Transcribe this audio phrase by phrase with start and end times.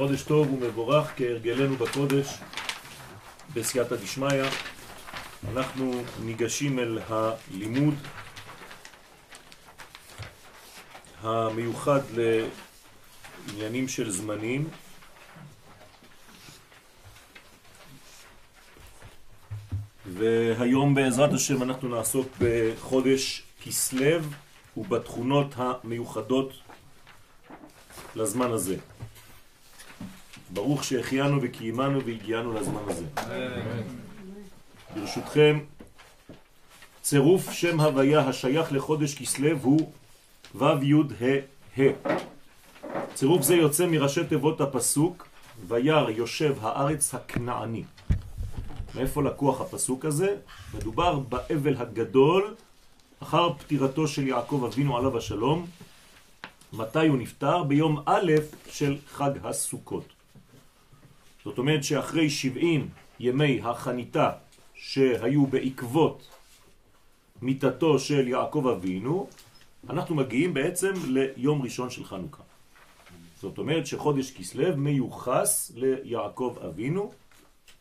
[0.00, 2.26] חודש טוב ומבורך כהרגלנו בקודש
[3.54, 4.44] בסייעתא דשמיא.
[5.52, 7.94] אנחנו ניגשים אל הלימוד
[11.22, 12.00] המיוחד
[13.46, 14.68] לעניינים של זמנים.
[20.06, 24.18] והיום בעזרת השם אנחנו נעסוק בחודש כסלו
[24.76, 26.52] ובתכונות המיוחדות
[28.16, 28.76] לזמן הזה.
[30.52, 33.04] ברוך שהחיינו וקיימנו והגיענו לזמן הזה.
[34.94, 35.58] ברשותכם,
[37.02, 39.92] צירוף שם הוויה השייך לחודש כסלו הוא
[40.54, 42.16] ו' י' ה' ה'.
[43.14, 45.28] צירוף זה יוצא מראשי תיבות הפסוק
[45.68, 47.84] וירא יושב הארץ הכנעני.
[48.94, 50.36] מאיפה לקוח הפסוק הזה?
[50.74, 52.54] מדובר באבל הגדול
[53.22, 55.66] אחר פטירתו של יעקב אבינו עליו השלום.
[56.72, 57.62] מתי הוא נפטר?
[57.62, 58.32] ביום א'
[58.70, 60.19] של חג הסוכות.
[61.44, 62.88] זאת אומרת שאחרי 70
[63.20, 64.30] ימי החניתה
[64.74, 66.28] שהיו בעקבות
[67.42, 69.28] מיתתו של יעקב אבינו,
[69.90, 72.42] אנחנו מגיעים בעצם ליום ראשון של חנוכה.
[73.40, 77.12] זאת אומרת שחודש כסלו מיוחס ליעקב אבינו,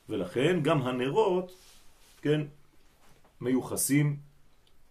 [0.09, 1.51] ולכן גם הנרות,
[2.21, 2.41] כן,
[3.41, 4.17] מיוחסים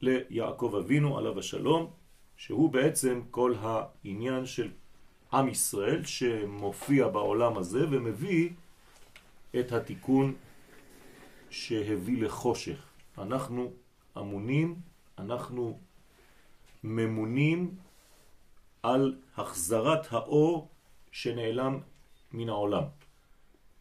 [0.01, 1.91] ליעקב אבינו עליו השלום,
[2.37, 4.71] שהוא בעצם כל העניין של
[5.33, 8.51] עם ישראל שמופיע בעולם הזה ומביא
[9.61, 10.35] את התיקון
[11.51, 12.87] שהביא לחושך.
[13.19, 13.73] אנחנו
[14.19, 14.75] אמונים,
[15.19, 15.79] אנחנו
[16.85, 17.75] ממונים
[18.83, 20.69] על החזרת האור
[21.13, 21.81] שנעלם
[22.33, 22.85] מן העולם.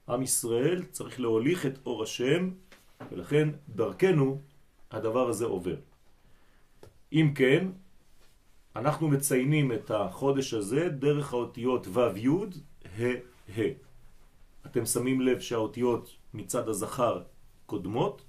[0.10, 2.50] עם ישראל צריך להוליך את אור השם,
[3.12, 4.42] ולכן דרכנו
[4.92, 5.76] הדבר הזה עובר.
[7.14, 7.68] אם כן,
[8.78, 12.30] אנחנו מציינים את החודש הזה דרך האותיות ו' י'
[13.00, 13.04] ה'
[13.58, 13.62] ה'.
[14.66, 17.22] אתם שמים לב שהאותיות מצד הזכר
[17.66, 18.22] קודמות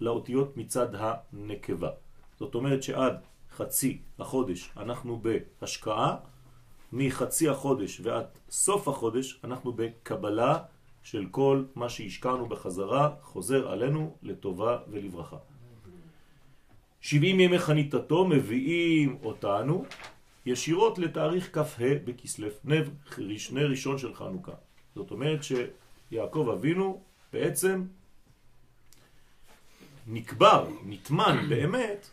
[0.00, 1.90] לאותיות מצד הנקבה.
[2.38, 3.16] זאת אומרת שעד
[3.56, 6.16] חצי החודש אנחנו בהשקעה,
[6.92, 10.58] מחצי החודש ועד סוף החודש אנחנו בקבלה
[11.02, 15.36] של כל מה שהשקענו בחזרה חוזר עלינו לטובה ולברכה.
[17.04, 19.84] 70 ימי חניתתו מביאים אותנו
[20.46, 22.48] ישירות לתאריך כ"ה בכסלו,
[23.52, 24.52] נר ראשון של חנוכה.
[24.94, 27.84] זאת אומרת שיעקב אבינו בעצם
[30.06, 32.10] נקבר, נטמן באמת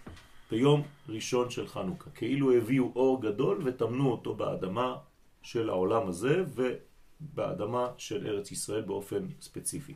[0.52, 4.96] ביום ראשון של חנוכה, כאילו הביאו אור גדול ותמנו אותו באדמה
[5.42, 9.94] של העולם הזה ובאדמה של ארץ ישראל באופן ספציפי.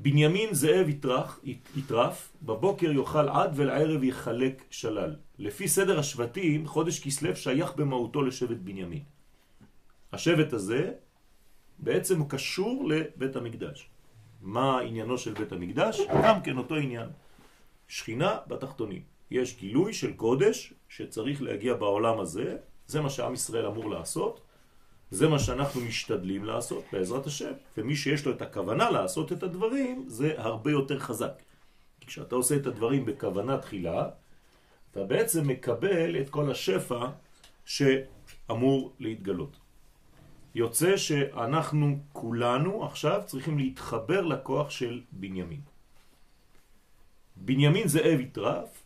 [0.00, 1.40] בנימין זאב יטרח,
[1.76, 5.16] יטרף, בבוקר יאכל עד ולערב יחלק שלל.
[5.38, 9.02] לפי סדר השבטים, חודש כסלו שייך במהותו לשבט בנימין.
[10.12, 10.92] השבט הזה
[11.78, 13.88] בעצם הוא קשור לבית המקדש.
[14.42, 16.00] מה עניינו של בית המקדש?
[16.24, 17.08] גם כן אותו עניין.
[17.88, 19.02] שכינה בתחתונים.
[19.30, 22.56] יש גילוי של קודש שצריך להגיע בעולם הזה,
[22.86, 24.40] זה מה שעם ישראל אמור לעשות,
[25.14, 30.04] זה מה שאנחנו משתדלים לעשות בעזרת השם, ומי שיש לו את הכוונה לעשות את הדברים
[30.08, 31.42] זה הרבה יותר חזק.
[32.00, 34.08] כי כשאתה עושה את הדברים בכוונה תחילה,
[34.90, 37.06] אתה בעצם מקבל את כל השפע
[37.64, 39.56] שאמור להתגלות.
[40.54, 45.60] יוצא שאנחנו כולנו עכשיו צריכים להתחבר לכוח של בנימין.
[47.36, 48.82] בנימין זאב יטרף,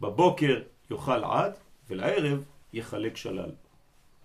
[0.00, 1.52] בבוקר יאכל עד
[1.88, 3.50] ולערב יחלק שלל.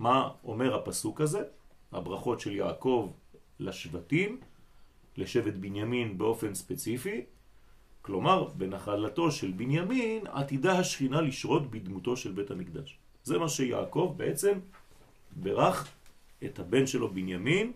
[0.02, 1.44] מה אומר הפסוק הזה?
[1.92, 3.12] הברכות של יעקב
[3.60, 4.40] לשבטים,
[5.18, 7.22] לשבט בנימין באופן ספציפי,
[8.02, 12.98] כלומר בנחלתו של בנימין עתידה השכינה לשרות בדמותו של בית המקדש.
[13.24, 14.60] זה מה שיעקב בעצם
[15.32, 15.88] ברך
[16.46, 17.72] את הבן שלו בנימין,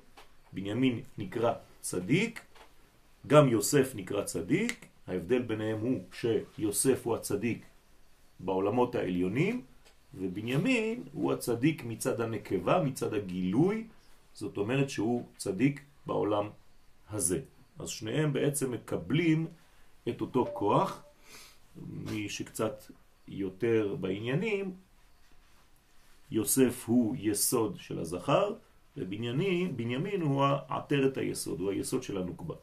[0.53, 2.41] בנימין נקרא צדיק,
[3.27, 7.65] גם יוסף נקרא צדיק, ההבדל ביניהם הוא שיוסף הוא הצדיק
[8.39, 9.61] בעולמות העליונים,
[10.17, 13.87] ובנימין הוא הצדיק מצד הנקבה, מצד הגילוי,
[14.33, 16.49] זאת אומרת שהוא צדיק בעולם
[17.09, 17.39] הזה.
[17.79, 19.47] אז שניהם בעצם מקבלים
[20.09, 21.03] את אותו כוח,
[21.87, 22.83] מי שקצת
[23.27, 24.73] יותר בעניינים,
[26.31, 28.53] יוסף הוא יסוד של הזכר,
[28.97, 32.55] ובנימין הוא העטרת היסוד, הוא היסוד של הנוקבה.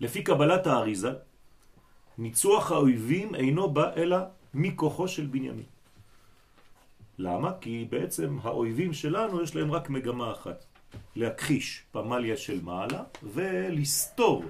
[0.00, 1.12] לפי קבלת האריזה,
[2.18, 4.16] ניצוח האויבים אינו בא אלא
[4.54, 5.71] מכוחו של בנימין.
[7.22, 7.52] למה?
[7.60, 10.64] כי בעצם האויבים שלנו יש להם רק מגמה אחת,
[11.16, 14.44] להכחיש פמליה של מעלה ולסתור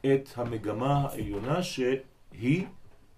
[0.00, 2.66] את המגמה העליונה שהיא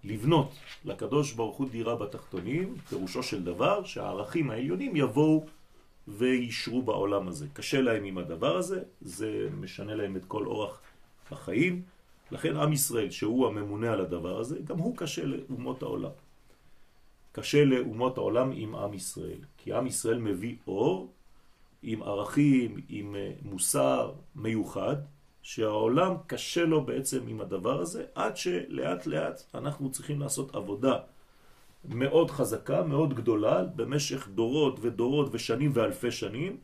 [0.05, 0.55] לבנות
[0.85, 5.47] לקדוש ברוך הוא דירה בתחתונים, פירושו של דבר שהערכים העליונים יבואו
[6.09, 7.47] וישרו בעולם הזה.
[7.53, 10.81] קשה להם עם הדבר הזה, זה משנה להם את כל אורח
[11.31, 11.83] החיים.
[12.31, 16.11] לכן עם ישראל, שהוא הממונה על הדבר הזה, גם הוא קשה לאומות העולם.
[17.33, 21.13] קשה לאומות העולם עם עם ישראל, כי עם ישראל מביא אור
[21.83, 24.97] עם ערכים, עם אה, מוסר מיוחד,
[25.43, 30.97] שהעולם קשה לו בעצם עם הדבר הזה, עד שלאט לאט אנחנו צריכים לעשות עבודה
[31.85, 36.57] מאוד חזקה, מאוד גדולה, במשך דורות ודורות ושנים ואלפי שנים,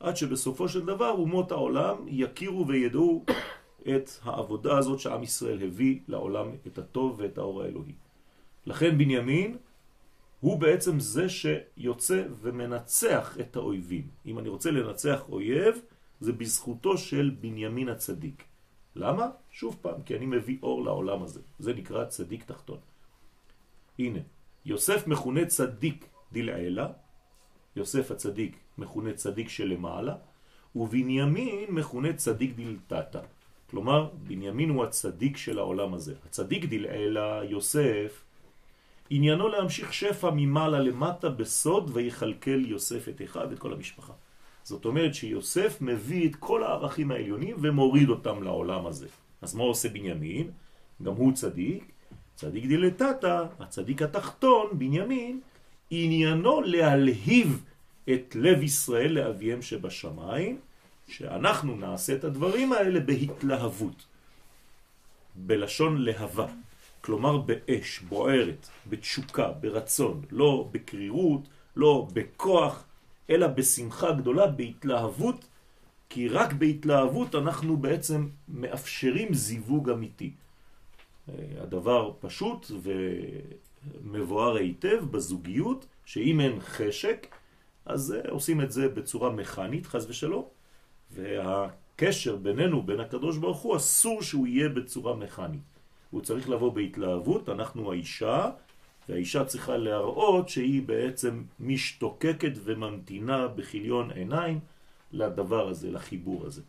[0.00, 3.24] עד שבסופו של דבר אומות העולם יכירו וידעו
[3.80, 7.92] את העבודה הזאת שעם ישראל הביא לעולם את הטוב ואת האור האלוהי.
[8.66, 9.56] לכן בנימין
[10.40, 14.06] הוא בעצם זה שיוצא ומנצח את האויבים.
[14.26, 15.80] אם אני רוצה לנצח אויב,
[16.20, 18.44] זה בזכותו של בנימין הצדיק.
[18.96, 19.26] למה?
[19.50, 21.40] שוב פעם, כי אני מביא אור לעולם הזה.
[21.58, 22.78] זה נקרא צדיק תחתון.
[23.98, 24.18] הנה,
[24.64, 26.88] יוסף מכונה צדיק דלעילה,
[27.76, 30.16] יוסף הצדיק מכונה צדיק שלמעלה,
[30.76, 33.20] ובנימין מכונה צדיק דלתתה.
[33.70, 36.14] כלומר, בנימין הוא הצדיק של העולם הזה.
[36.26, 38.24] הצדיק דלעילה, יוסף,
[39.10, 44.12] עניינו להמשיך שפע ממעלה למטה בסוד ויחלקל יוסף את אחד ואת כל המשפחה.
[44.64, 49.06] זאת אומרת שיוסף מביא את כל הערכים העליונים ומוריד אותם לעולם הזה.
[49.42, 50.50] אז מה עושה בנימין?
[51.02, 51.92] גם הוא צדיק.
[52.34, 55.40] צדיק דילתתא, הצדיק התחתון, בנימין,
[55.90, 57.64] עניינו להלהיב
[58.12, 60.58] את לב ישראל לאביהם שבשמיים,
[61.08, 64.06] שאנחנו נעשה את הדברים האלה בהתלהבות,
[65.34, 66.46] בלשון להבה.
[67.00, 72.84] כלומר באש, בוערת, בתשוקה, ברצון, לא בקרירות, לא בכוח,
[73.30, 75.44] אלא בשמחה גדולה, בהתלהבות,
[76.08, 80.32] כי רק בהתלהבות אנחנו בעצם מאפשרים זיווג אמיתי.
[81.28, 82.70] אה, הדבר פשוט
[84.02, 87.26] ומבואר היטב בזוגיות, שאם אין חשק,
[87.86, 90.44] אז אה, עושים את זה בצורה מכנית, חז ושלום,
[91.10, 95.77] והקשר בינינו, בין הקדוש ברוך הוא, אסור שהוא יהיה בצורה מכנית.
[96.10, 98.50] הוא צריך לבוא בהתלהבות, אנחנו האישה,
[99.08, 104.60] והאישה צריכה להראות שהיא בעצם משתוקקת וממתינה בחיליון עיניים
[105.12, 106.62] לדבר הזה, לחיבור הזה.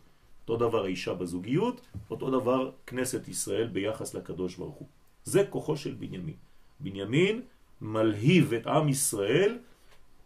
[0.48, 4.88] אותו דבר האישה בזוגיות, אותו דבר כנסת ישראל ביחס לקדוש ברוך הוא.
[5.24, 6.34] זה כוחו של בנימין.
[6.80, 7.42] בנימין
[7.80, 9.58] מלהיב את עם ישראל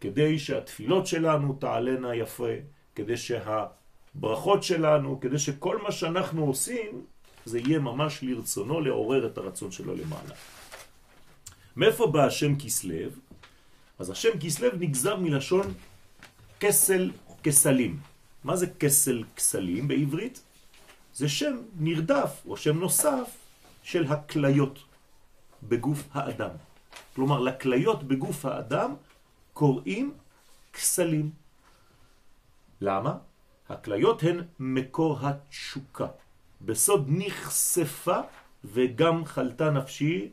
[0.01, 2.53] כדי שהתפילות שלנו תעלנה יפה,
[2.95, 7.05] כדי שהברכות שלנו, כדי שכל מה שאנחנו עושים
[7.45, 10.35] זה יהיה ממש לרצונו לעורר את הרצון שלו למעלה.
[11.75, 13.19] מאיפה בא השם כסלב?
[13.99, 15.73] אז השם כסלב נגזר מלשון
[16.59, 17.11] כסל
[17.43, 17.99] כסלים.
[18.43, 20.41] מה זה כסל כסלים בעברית?
[21.13, 23.37] זה שם נרדף או שם נוסף
[23.83, 24.79] של הכליות
[25.63, 26.49] בגוף האדם.
[27.15, 28.95] כלומר, לכליות בגוף האדם
[29.53, 30.13] קוראים
[30.73, 31.31] כסלים.
[32.81, 33.17] למה?
[33.69, 36.07] הכליות הן מקור התשוקה.
[36.65, 38.19] בסוד נחשפה
[38.63, 40.29] וגם חלתה נפשי,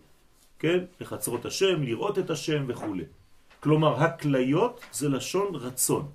[0.58, 2.96] כן, לחצרות השם, לראות את השם וכו'.
[3.60, 6.08] כלומר, הכליות זה לשון רצון.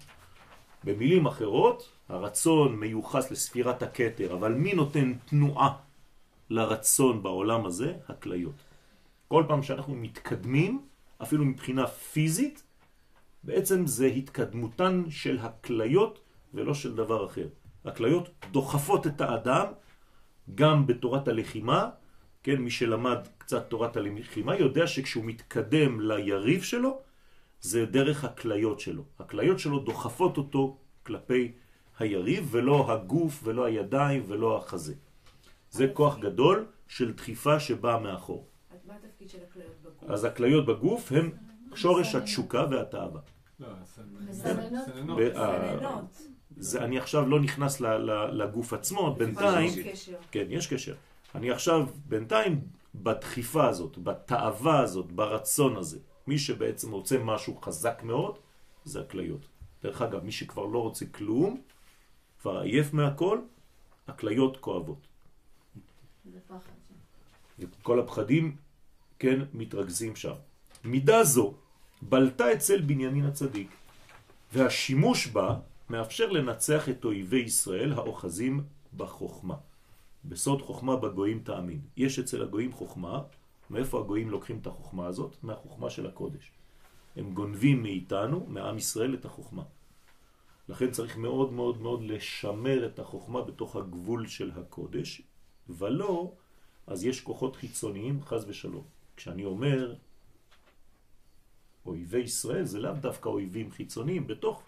[0.83, 5.73] במילים אחרות, הרצון מיוחס לספירת הקטר, אבל מי נותן תנועה
[6.49, 7.93] לרצון בעולם הזה?
[8.07, 8.55] הכליות.
[9.27, 10.81] כל פעם שאנחנו מתקדמים,
[11.21, 12.63] אפילו מבחינה פיזית,
[13.43, 16.19] בעצם זה התקדמותן של הכליות
[16.53, 17.47] ולא של דבר אחר.
[17.85, 19.65] הכליות דוחפות את האדם
[20.55, 21.89] גם בתורת הלחימה,
[22.43, 27.01] כן, מי שלמד קצת תורת הלחימה יודע שכשהוא מתקדם ליריב שלו,
[27.61, 29.03] זה דרך הכליות שלו.
[29.19, 31.51] הכליות שלו דוחפות אותו כלפי
[31.99, 34.93] היריב, ולא הגוף, ולא הידיים, ולא החזה.
[35.71, 38.47] זה כוח גדול של דחיפה שבאה מאחור.
[38.87, 40.09] מה התפקיד של הכליות בגוף?
[40.09, 41.31] אז הכליות בגוף הם
[41.75, 43.21] שורש התשוקה והתאווה.
[43.59, 43.67] לא,
[44.29, 45.17] מסננות.
[46.59, 47.81] זה, אני עכשיו לא נכנס
[48.31, 49.71] לגוף עצמו, בינתיים,
[50.31, 50.95] כן, יש קשר.
[51.35, 52.61] אני עכשיו בינתיים
[52.95, 55.99] בדחיפה הזאת, בתאווה הזאת, ברצון הזה.
[56.27, 58.37] מי שבעצם רוצה משהו חזק מאוד,
[58.85, 59.45] זה הכליות.
[59.83, 61.61] דרך אגב, מי שכבר לא רוצה כלום,
[62.41, 63.39] כבר עייף מהכל,
[64.07, 65.07] הכליות כואבות.
[66.33, 66.77] זה פחד.
[67.59, 68.55] וכל הפחדים,
[69.19, 70.33] כן, מתרכזים שם.
[70.83, 71.53] מידה זו
[72.01, 73.69] בלטה אצל בנימין הצדיק,
[74.53, 75.55] והשימוש בה
[75.89, 78.63] מאפשר לנצח את אויבי ישראל האוחזים
[78.97, 79.55] בחוכמה.
[80.25, 81.81] בסוד חוכמה בגויים תאמין.
[81.97, 83.21] יש אצל הגויים חוכמה,
[83.69, 85.35] מאיפה הגויים לוקחים את החוכמה הזאת?
[85.43, 86.51] מהחוכמה של הקודש.
[87.15, 89.63] הם גונבים מאיתנו, מעם ישראל, את החוכמה.
[90.69, 95.21] לכן צריך מאוד מאוד מאוד לשמר את החוכמה בתוך הגבול של הקודש,
[95.69, 96.31] ולא,
[96.87, 98.83] אז יש כוחות חיצוניים, חז ושלום.
[99.17, 99.95] כשאני אומר
[101.85, 104.63] אויבי ישראל, זה לאו דווקא אויבים חיצוניים, בתוך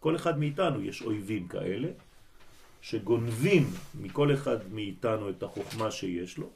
[0.00, 1.88] כל אחד מאיתנו יש אויבים כאלה,
[2.80, 6.48] שגונבים מכל אחד מאיתנו את החוכמה שיש לו,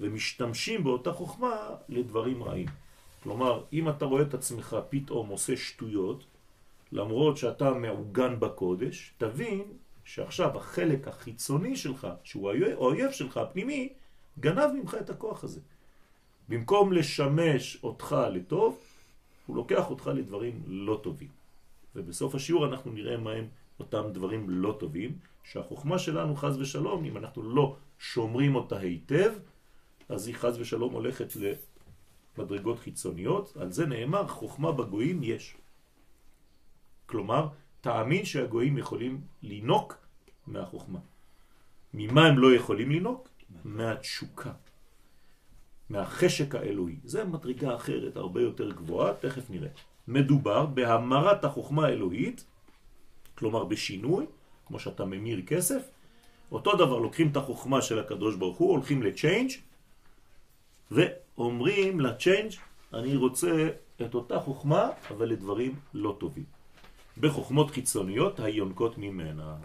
[0.00, 2.68] ומשתמשים באותה חוכמה לדברים רעים.
[3.22, 6.24] כלומר, אם אתה רואה את עצמך פתאום עושה שטויות,
[6.92, 9.62] למרות שאתה מעוגן בקודש, תבין
[10.04, 13.88] שעכשיו החלק החיצוני שלך, שהוא האויב שלך, הפנימי,
[14.40, 15.60] גנב ממך את הכוח הזה.
[16.48, 18.78] במקום לשמש אותך לטוב,
[19.46, 21.43] הוא לוקח אותך לדברים לא טובים.
[21.96, 23.48] ובסוף השיעור אנחנו נראה מהם
[23.80, 29.32] אותם דברים לא טובים, שהחוכמה שלנו חז ושלום, אם אנחנו לא שומרים אותה היטב,
[30.08, 31.32] אז היא חז ושלום הולכת
[32.38, 35.56] למדרגות חיצוניות, על זה נאמר חוכמה בגויים יש.
[37.06, 37.48] כלומר,
[37.80, 39.96] תאמין שהגויים יכולים לינוק
[40.46, 40.98] מהחוכמה.
[41.94, 43.28] ממה הם לא יכולים לינוק?
[43.64, 44.52] מהתשוקה.
[45.88, 46.96] מהחשק האלוהי.
[47.04, 49.68] זה מדרגה אחרת, הרבה יותר גבוהה, תכף נראה.
[50.08, 52.44] מדובר בהמרת החוכמה האלוהית,
[53.34, 54.26] כלומר בשינוי,
[54.66, 55.82] כמו שאתה ממיר כסף,
[56.52, 59.50] אותו דבר לוקחים את החוכמה של הקדוש ברוך הוא, הולכים לצ'יינג'
[60.90, 62.52] ואומרים לצ'יינג'
[62.94, 63.68] אני רוצה
[64.02, 66.44] את אותה חוכמה, אבל לדברים לא טובים.
[67.18, 69.56] בחוכמות חיצוניות היונקות ממנה.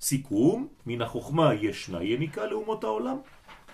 [0.00, 3.16] סיכום, מן החוכמה ישנה יניקה לאומות העולם,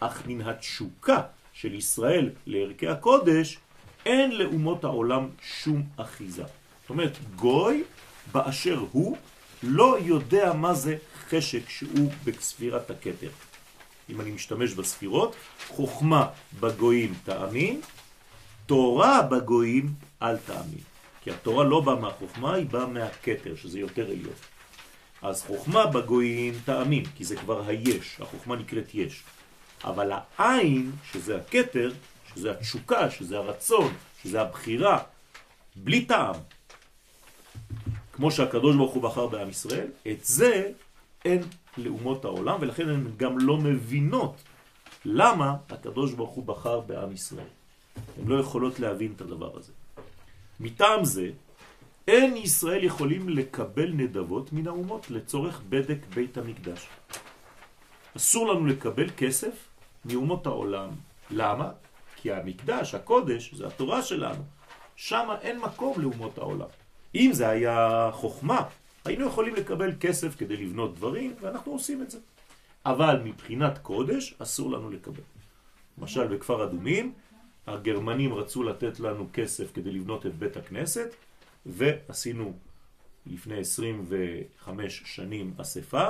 [0.00, 3.58] אך מן התשוקה של ישראל לערכי הקודש
[4.06, 6.42] אין לאומות העולם שום אחיזה.
[6.42, 7.84] זאת אומרת, גוי
[8.32, 9.16] באשר הוא
[9.62, 10.96] לא יודע מה זה
[11.28, 13.28] חשק שהוא בספירת הכתר.
[14.10, 15.34] אם אני משתמש בספירות,
[15.68, 16.26] חוכמה
[16.60, 17.80] בגויים תאמין,
[18.66, 20.84] תורה בגויים אל תאמין.
[21.22, 24.34] כי התורה לא באה מהחוכמה, היא באה מהכתר, שזה יותר עליון.
[25.22, 29.22] אז חוכמה בגויים תאמין, כי זה כבר היש, החוכמה נקראת יש.
[29.84, 31.92] אבל העין, שזה הכתר,
[32.36, 35.02] שזה התשוקה, שזה הרצון, שזה הבחירה,
[35.76, 36.34] בלי טעם,
[38.12, 40.70] כמו שהקדוש ברוך הוא בחר בעם ישראל, את זה
[41.24, 41.42] אין
[41.78, 44.36] לאומות העולם, ולכן הן גם לא מבינות
[45.04, 47.52] למה הקדוש ברוך הוא בחר בעם ישראל.
[48.18, 49.72] הן לא יכולות להבין את הדבר הזה.
[50.60, 51.30] מטעם זה,
[52.08, 56.86] אין ישראל יכולים לקבל נדבות מן האומות לצורך בדק בית המקדש.
[58.16, 59.68] אסור לנו לקבל כסף
[60.04, 60.88] מאומות העולם.
[61.30, 61.70] למה?
[62.26, 64.42] כי המקדש, הקודש, זה התורה שלנו.
[64.96, 66.66] שם אין מקום לאומות העולם.
[67.14, 68.62] אם זה היה חוכמה,
[69.04, 72.18] היינו יכולים לקבל כסף כדי לבנות דברים, ואנחנו עושים את זה.
[72.86, 75.22] אבל מבחינת קודש, אסור לנו לקבל.
[75.98, 77.12] למשל, בכפר אדומים,
[77.66, 81.14] הגרמנים רצו לתת לנו כסף כדי לבנות את בית הכנסת,
[81.66, 82.52] ועשינו
[83.26, 86.08] לפני 25 שנים אספה,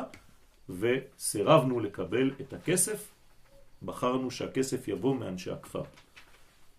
[0.69, 3.09] וסירבנו לקבל את הכסף,
[3.83, 5.83] בחרנו שהכסף יבוא מאנשי הכפר.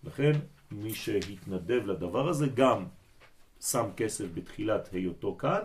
[0.04, 0.32] לכן,
[0.70, 2.84] מי שהתנדב לדבר הזה גם
[3.60, 5.60] שם כסף בתחילת היותו כאן,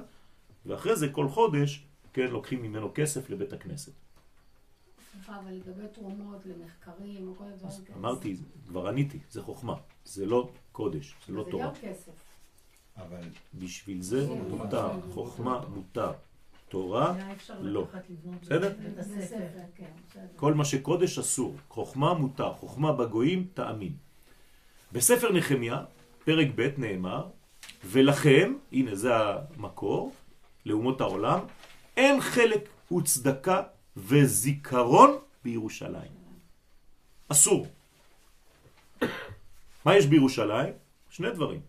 [0.66, 3.92] ואחרי זה כל חודש, כן, לוקחים ממנו כסף לבית הכנסת.
[5.12, 7.98] סליחה, אבל לגבי תרומות למחקרים או כל הדברים כאלה.
[7.98, 8.38] אמרתי,
[8.68, 9.76] כבר עניתי, זה חוכמה,
[10.06, 11.66] זה לא קודש, זה לא זה תורה.
[11.66, 12.12] גם כסף.
[12.98, 13.22] אבל
[13.54, 14.50] בשביל זה כן.
[14.50, 16.12] מותר, חוכמה מותר,
[16.70, 17.18] תורה
[17.62, 17.88] לא.
[18.42, 18.72] זה.
[19.22, 20.26] ספר, כן, בסדר.
[20.36, 23.94] כל מה שקודש אסור, חוכמה מותר, חוכמה בגויים תאמין.
[24.94, 25.84] בספר נחמיה,
[26.26, 27.28] פרק ב' נאמר,
[27.86, 30.14] ולכם, הנה זה המקור,
[30.66, 31.40] לאומות העולם,
[31.98, 33.64] אין חלק וצדקה
[33.98, 36.12] וזיכרון בירושלים.
[37.28, 37.68] אסור.
[39.86, 40.74] מה יש בירושלים?
[41.10, 41.62] שני דברים,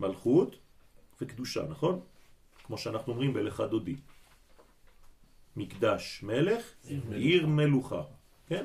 [0.00, 0.56] מלכות
[1.20, 2.00] וקדושה, נכון?
[2.64, 3.96] כמו שאנחנו אומרים בלך דודי.
[5.56, 6.64] מקדש מלך,
[7.12, 8.02] עיר מלוכה,
[8.46, 8.64] כן?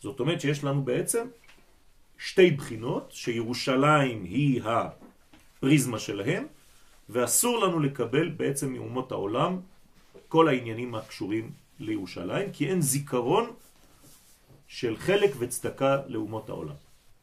[0.00, 1.26] זאת אומרת שיש לנו בעצם
[2.22, 6.46] שתי בחינות, שירושלים היא הפריזמה שלהם,
[7.08, 9.60] ואסור לנו לקבל בעצם מאומות העולם
[10.28, 13.52] כל העניינים הקשורים לירושלים, כי אין זיכרון
[14.68, 16.74] של חלק וצדקה לאומות העולם.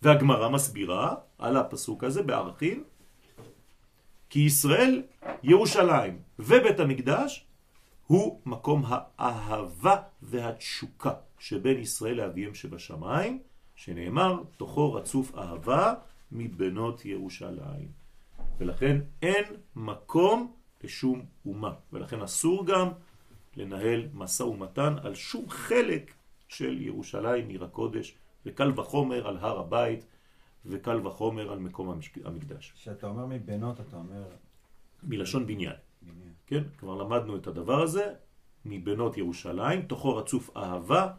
[0.02, 2.84] והגמרא מסבירה על הפסוק הזה בערכים,
[4.30, 5.04] כי ישראל,
[5.44, 7.46] ירושלים ובית המקדש
[8.08, 8.84] הוא מקום
[9.18, 13.40] האהבה והתשוקה שבין ישראל לאביהם שבשמיים,
[13.78, 15.94] שנאמר, תוכו רצוף אהבה
[16.32, 17.88] מבנות ירושלים.
[18.58, 19.44] ולכן אין
[19.76, 20.54] מקום
[20.84, 22.88] לשום אומה, ולכן אסור גם
[23.56, 26.14] לנהל מסע ומתן על שום חלק
[26.48, 28.16] של ירושלים, עיר הקודש,
[28.46, 30.06] וקל וחומר על הר הבית,
[30.66, 32.74] וקל וחומר על מקום המקדש.
[32.76, 34.24] כשאתה אומר מבנות, אתה אומר...
[35.04, 35.76] מלשון בניין.
[36.02, 36.34] בניין.
[36.48, 36.64] כן?
[36.78, 38.14] כבר למדנו את הדבר הזה
[38.66, 41.12] מבנות ירושלים, תוכו רצוף אהבה,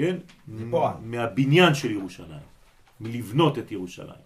[0.00, 0.16] כן?
[1.02, 2.48] מהבניין של ירושלים,
[3.00, 4.24] מלבנות את ירושלים.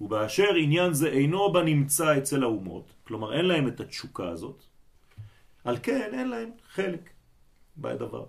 [0.00, 4.64] ובאשר עניין זה אינו בנמצא אצל האומות, כלומר אין להם את התשוקה הזאת,
[5.64, 7.10] על כן אין להם חלק
[7.78, 8.24] בדבר.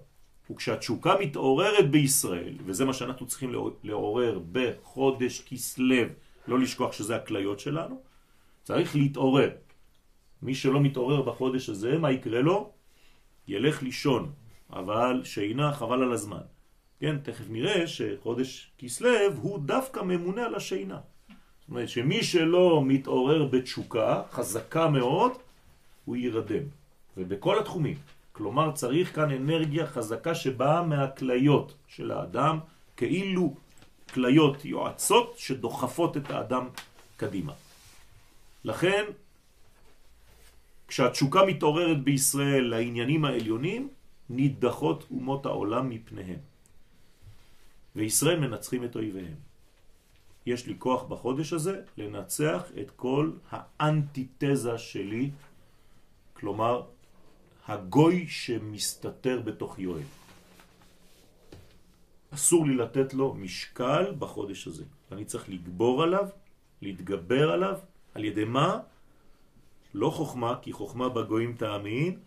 [0.52, 3.52] וכשהתשוקה מתעוררת בישראל, וזה מה שאנחנו צריכים
[3.84, 6.08] לעורר בחודש כסלב,
[6.48, 8.02] לא לשכוח שזה הכליות שלנו,
[8.64, 9.52] צריך להתעורר.
[10.42, 12.72] מי שלא מתעורר בחודש הזה, מה יקרה לו?
[13.48, 14.32] ילך לישון,
[14.70, 16.57] אבל שינה חבל על הזמן.
[17.00, 21.00] כן, תכף נראה שחודש כסלב הוא דווקא ממונה על השינה.
[21.28, 25.32] זאת אומרת שמי שלא מתעורר בתשוקה חזקה מאוד,
[26.06, 26.64] הוא יירדם.
[27.18, 27.98] ובכל התחומים.
[28.32, 32.60] כלומר צריך כאן אנרגיה חזקה שבאה מהכליות של האדם,
[32.98, 33.56] כאילו
[34.14, 36.68] כליות יועצות שדוחפות את האדם
[37.18, 37.54] קדימה.
[38.64, 39.04] לכן,
[40.88, 43.90] כשהתשוקה מתעוררת בישראל לעניינים העליונים,
[44.30, 46.40] נידחות אומות העולם מפניהם.
[47.98, 49.36] וישראל מנצחים את אויביהם.
[50.46, 55.32] יש לי כוח בחודש הזה לנצח את כל האנטיתזה שלי,
[56.34, 56.84] כלומר
[57.68, 60.10] הגוי שמסתתר בתוך יואל.
[62.34, 64.84] אסור לי לתת לו משקל בחודש הזה.
[65.12, 66.28] אני צריך לגבור עליו,
[66.82, 67.78] להתגבר עליו,
[68.14, 68.80] על ידי מה?
[69.94, 72.20] לא חוכמה, כי חוכמה בגויים תאמין,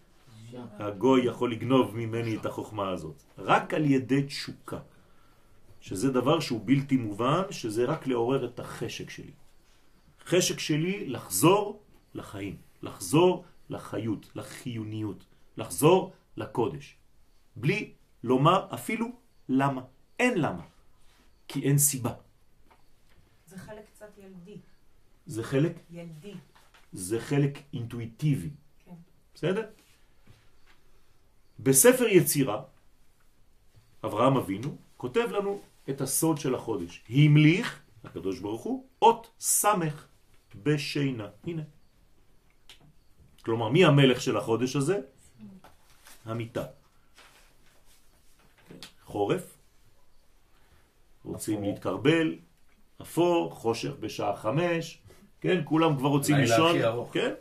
[0.55, 3.23] הגוי יכול לגנוב ממני את החוכמה הזאת.
[3.39, 4.79] רק על ידי תשוקה,
[5.81, 9.33] שזה דבר שהוא בלתי מובן, שזה רק לעורר את החשק שלי.
[10.25, 11.83] חשק שלי לחזור
[12.15, 15.25] לחיים, לחזור לחיות, לחיוניות.
[15.57, 16.97] לחזור לקודש.
[17.57, 17.93] בלי
[18.25, 19.07] לומר אפילו
[19.49, 19.83] למה.
[20.19, 20.63] אין למה.
[21.49, 22.15] כי אין סיבה.
[23.47, 24.59] זה חלק קצת ילדי.
[25.27, 25.73] זה חלק?
[25.91, 26.35] ילדי.
[26.93, 28.51] זה חלק אינטואיטיבי.
[28.85, 28.95] כן.
[29.35, 29.71] בסדר?
[31.59, 32.63] בספר יצירה,
[34.05, 37.03] אברהם אבינו כותב לנו את הסוד של החודש.
[37.11, 40.07] המליך, הקדוש ברוך הוא, אות סמך
[40.55, 41.29] בשינה.
[41.45, 41.63] הנה.
[43.43, 45.01] כלומר, מי המלך של החודש הזה?
[46.25, 46.65] המיטה.
[49.05, 49.57] חורף,
[51.25, 51.71] רוצים אפור.
[51.71, 52.35] להתקרבל,
[53.03, 54.99] אפור, חושך בשעה חמש,
[55.41, 56.77] כן, כולם כבר רוצים לישון,
[57.13, 57.33] כן?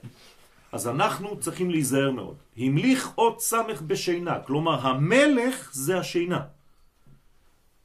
[0.71, 2.37] אז אנחנו צריכים להיזהר מאוד.
[2.57, 6.45] המליך עוד סמך בשינה, כלומר המלך זה השינה.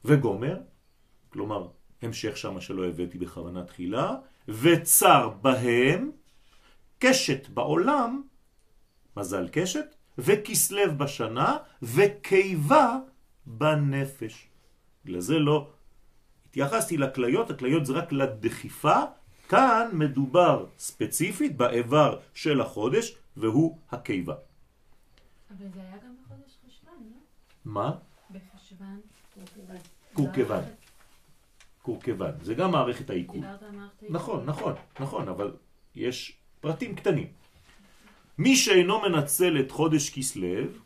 [0.04, 0.58] וגומר,
[1.28, 1.68] כלומר
[2.02, 4.16] המשך שמה שלא הבאתי בכוונה תחילה,
[4.48, 6.10] וצר בהם,
[6.98, 8.22] קשת בעולם,
[9.16, 12.98] מזל קשת, וכסלב בשנה, וקיבה
[13.46, 14.48] בנפש.
[15.04, 15.70] לזה לא
[16.46, 19.00] התייחסתי לכליות, הכליות זה רק לדחיפה,
[19.48, 24.34] כאן מדובר ספציפית באיבר של החודש, והוא הקיבה.
[25.50, 27.16] אבל זה היה גם בחודש חשבן, לא?
[27.64, 27.90] מה?
[28.30, 28.98] בחשבן,
[30.14, 30.62] קורקבן.
[31.82, 32.30] קורקבן.
[32.42, 33.40] זה גם מערכת העיכול.
[34.08, 35.52] נכון, נכון, נכון, אבל
[35.94, 37.26] יש פרטים קטנים.
[38.38, 40.78] מי שאינו מנצל את חודש כסלב,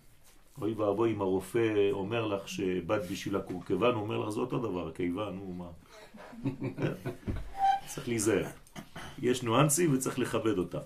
[0.60, 4.88] אוי ואבוי אם הרופא אומר לך שבאת בשביל הקורקבן, הוא אומר לך זה אותו דבר,
[4.88, 5.70] הקיבה, נו מה.
[7.86, 8.46] צריך להיזהר.
[9.22, 10.78] יש ניואנסים וצריך לכבד אותה.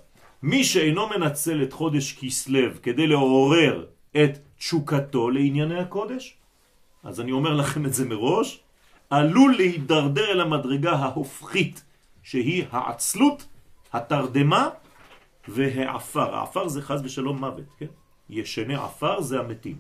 [0.43, 6.37] מי שאינו מנצל את חודש כסלב כדי לעורר את תשוקתו לענייני הקודש,
[7.03, 8.61] אז אני אומר לכם את זה מראש,
[9.11, 11.85] עלול להידרדר אל המדרגה ההופכית,
[12.23, 13.47] שהיא העצלות,
[13.93, 14.69] התרדמה
[15.49, 16.35] והעפר.
[16.35, 17.87] העפר זה חז ושלום מוות, כן?
[18.31, 19.79] ישני עפר זה המתים.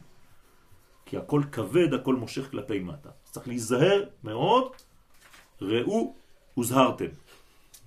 [1.06, 3.08] כי הכל כבד, הכל מושך כלפי מטה.
[3.30, 4.72] צריך להיזהר מאוד,
[5.62, 6.14] ראו
[6.54, 7.06] הוזהרתם.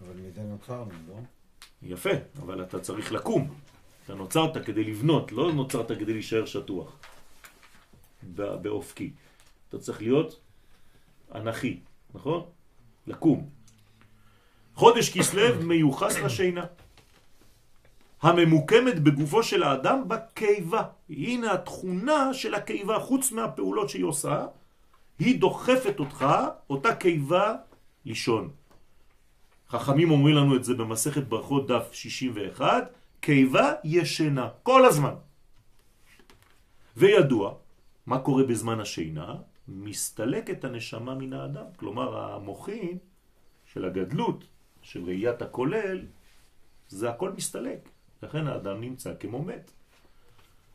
[0.02, 1.16] אבל מזה נוצרנו, לא?
[1.84, 2.10] יפה,
[2.42, 3.54] אבל אתה צריך לקום.
[4.06, 6.98] אתה נוצרת כדי לבנות, לא נוצרת כדי להישאר שטוח.
[8.34, 9.12] באופקי.
[9.70, 10.40] אתה צריך להיות
[11.36, 11.80] אנכי,
[12.14, 12.46] נכון?
[13.08, 13.50] לקום.
[14.76, 16.66] חודש כסלב מיוחס לשינה.
[18.22, 20.84] הממוקמת בגופו של האדם בקיבה.
[21.10, 24.46] הנה התכונה של הקיבה, חוץ מהפעולות שהיא עושה,
[25.20, 26.26] היא דוחפת אותך,
[26.70, 27.56] אותה קיבה,
[28.06, 28.50] לישון.
[29.70, 35.14] חכמים אומרים לנו את זה במסכת ברכות דף 61, קיבה ישנה, כל הזמן.
[36.98, 37.54] וידוע,
[38.06, 39.36] מה קורה בזמן השינה?
[39.68, 41.66] מסתלקת הנשמה מן האדם.
[41.76, 42.98] כלומר, המוחין
[43.66, 44.44] של הגדלות,
[44.82, 46.02] של ראיית הכולל,
[46.88, 47.90] זה הכל מסתלק.
[48.24, 49.72] לכן האדם נמצא כמו מת.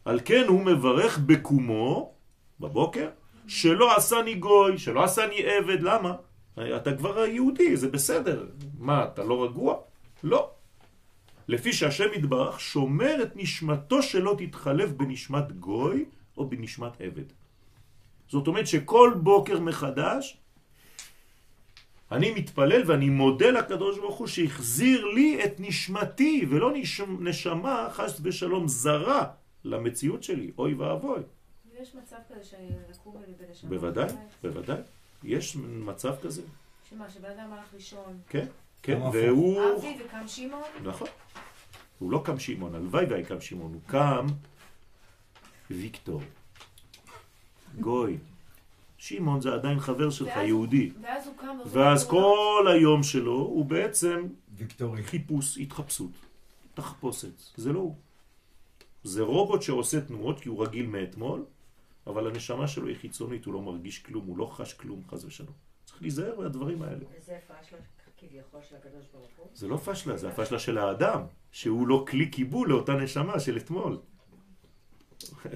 [0.05, 2.13] על כן הוא מברך בקומו,
[2.61, 3.09] בבוקר,
[3.47, 6.17] שלא עשני גוי, שלא עשני עבד, למה?
[6.59, 8.47] אתה כבר יהודי, זה בסדר.
[8.79, 9.77] מה, אתה לא רגוע?
[10.25, 10.51] לא.
[11.49, 16.05] לפי שהשם יתברך שומר את נשמתו שלא תתחלף בנשמת גוי
[16.37, 17.25] או בנשמת עבד.
[18.29, 20.41] זאת אומרת שכל בוקר מחדש
[22.13, 28.21] אני מתפלל ואני מודה לקדוש ברוך הוא שהחזיר לי את נשמתי ולא נשמ, נשמה חס
[28.23, 29.27] ושלום זרה
[29.65, 31.21] למציאות שלי, אוי ואבוי.
[31.81, 33.69] יש מצב כזה שלקום ולשם.
[33.69, 34.09] בוודאי,
[34.43, 34.81] בוודאי.
[35.25, 36.43] יש מצב כזה.
[36.91, 38.19] שמה, שבן אדם הלך לישון.
[38.29, 38.47] כן,
[38.83, 39.01] כן.
[39.13, 39.61] והוא...
[39.79, 40.63] אבי וקם שמעון?
[40.83, 41.09] נכון.
[41.99, 44.27] הוא לא קם שמעון, הלוואי והיה קם שמעון, הוא קם
[45.71, 46.23] ויקטור,
[47.81, 48.19] גוי.
[48.99, 50.91] שמעון זה עדיין חבר שלך, ואז- יהודי.
[51.03, 55.03] ואז הוא קם ואז כל היום שלו הוא בעצם ויקטורי.
[55.03, 56.11] חיפוש, התחפשות,
[56.75, 57.33] תחפושת.
[57.57, 57.95] זה לא הוא.
[59.05, 61.45] זה רובוט שעושה תנועות כי הוא רגיל מאתמול,
[62.07, 65.53] אבל הנשמה שלו היא חיצונית, הוא לא מרגיש כלום, הוא לא חש כלום, חס ושלום.
[65.85, 67.05] צריך להיזהר מהדברים האלה.
[67.21, 67.79] וזה פשלה
[68.19, 69.47] כביכול של הקדוש ברוך הוא.
[69.55, 73.99] זה לא פשלה, זה הפשלה של האדם, שהוא לא כלי קיבול לאותה נשמה של אתמול.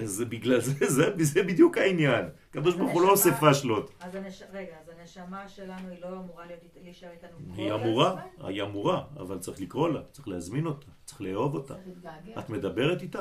[0.05, 2.25] זה בגלל זה, זה, זה בדיוק העניין.
[2.51, 3.91] הקדוש ברוך הוא לא עושה פשלות.
[4.01, 4.43] אז הנש...
[4.53, 6.45] רגע, אז הנשמה שלנו היא לא אמורה
[6.83, 11.21] להישאר איתנו כל היא אמורה, היא אמורה, אבל צריך לקרוא לה, צריך להזמין אותה, צריך
[11.21, 11.75] לאהוב אותה.
[11.75, 12.39] צריך.
[12.39, 13.21] את מדברת איתה?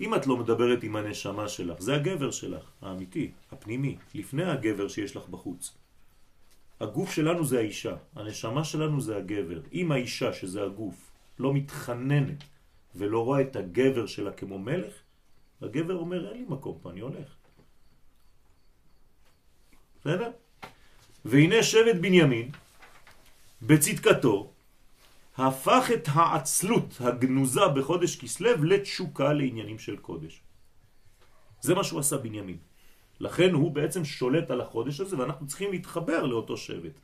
[0.00, 5.16] אם את לא מדברת עם הנשמה שלך, זה הגבר שלך, האמיתי, הפנימי, לפני הגבר שיש
[5.16, 5.74] לך בחוץ.
[6.80, 9.60] הגוף שלנו זה האישה, הנשמה שלנו זה הגבר.
[9.72, 12.44] אם האישה, שזה הגוף, לא מתחננת
[12.94, 14.92] ולא רואה את הגבר שלה כמו מלך,
[15.62, 17.34] הגבר אומר, אין לי מקום פה, אני הולך.
[20.00, 20.30] בסדר?
[21.24, 22.50] והנה שבט בנימין,
[23.62, 24.52] בצדקתו,
[25.36, 30.42] הפך את העצלות הגנוזה בחודש כסלו לתשוקה לעניינים של קודש.
[31.60, 32.58] זה מה שהוא עשה בנימין.
[33.20, 37.00] לכן הוא בעצם שולט על החודש הזה ואנחנו צריכים להתחבר לאותו שבט.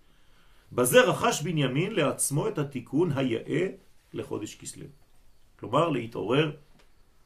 [0.72, 3.66] בזה רכש בנימין לעצמו את התיקון היאה
[4.12, 4.86] לחודש כסלו.
[5.58, 6.56] כלומר להתעורר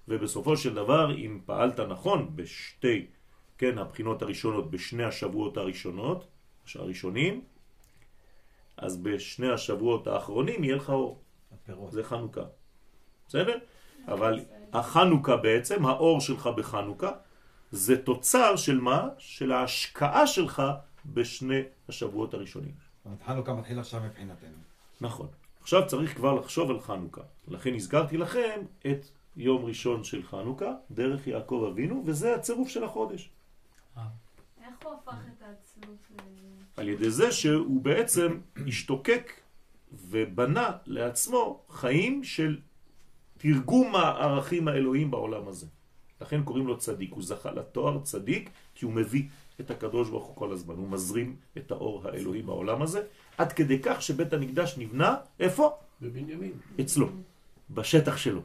[0.08, 3.06] ובסופו של דבר אם פעלת נכון בשתי,
[3.58, 6.28] כן, הבחינות הראשונות בשני השבועות הראשונות,
[6.74, 7.44] הראשונים,
[8.76, 11.22] אז בשני השבועות האחרונים יהיה לך אור.
[11.52, 11.92] הפירות.
[11.92, 12.44] זה חנוכה.
[13.28, 13.58] בסדר?
[14.08, 14.40] אבל
[14.72, 17.10] החנוכה בעצם, האור שלך בחנוכה,
[17.70, 19.08] זה תוצר של מה?
[19.18, 20.62] של ההשקעה שלך
[21.06, 22.74] בשני השבועות הראשונים.
[23.26, 24.56] חנוכה מתחיל עכשיו מבחינתנו.
[25.00, 25.28] נכון.
[25.60, 27.22] עכשיו צריך כבר לחשוב על חנוכה.
[27.48, 29.06] לכן הזכרתי לכם את
[29.38, 33.30] יום ראשון של חנוכה, דרך יעקב אבינו, וזה הצירוף של החודש.
[33.96, 36.20] איך הוא הפך את העצלות ל...
[36.76, 39.32] על ידי זה שהוא בעצם השתוקק
[39.92, 42.58] ובנה לעצמו חיים של
[43.38, 45.66] תרגום הערכים האלוהים בעולם הזה.
[46.20, 49.28] לכן קוראים לו צדיק, הוא זכה לתואר צדיק כי הוא מביא
[49.60, 53.02] את הקדוש ברוך הוא כל הזמן, הוא מזרים את האור האלוהי בעולם הזה,
[53.38, 55.70] עד כדי כך שבית המקדש נבנה, איפה?
[56.02, 56.52] בבנימין.
[56.80, 57.08] אצלו,
[57.70, 58.40] בשטח שלו.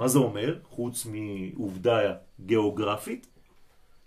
[0.00, 0.58] מה זה אומר?
[0.64, 3.26] חוץ מעובדה גיאוגרפית,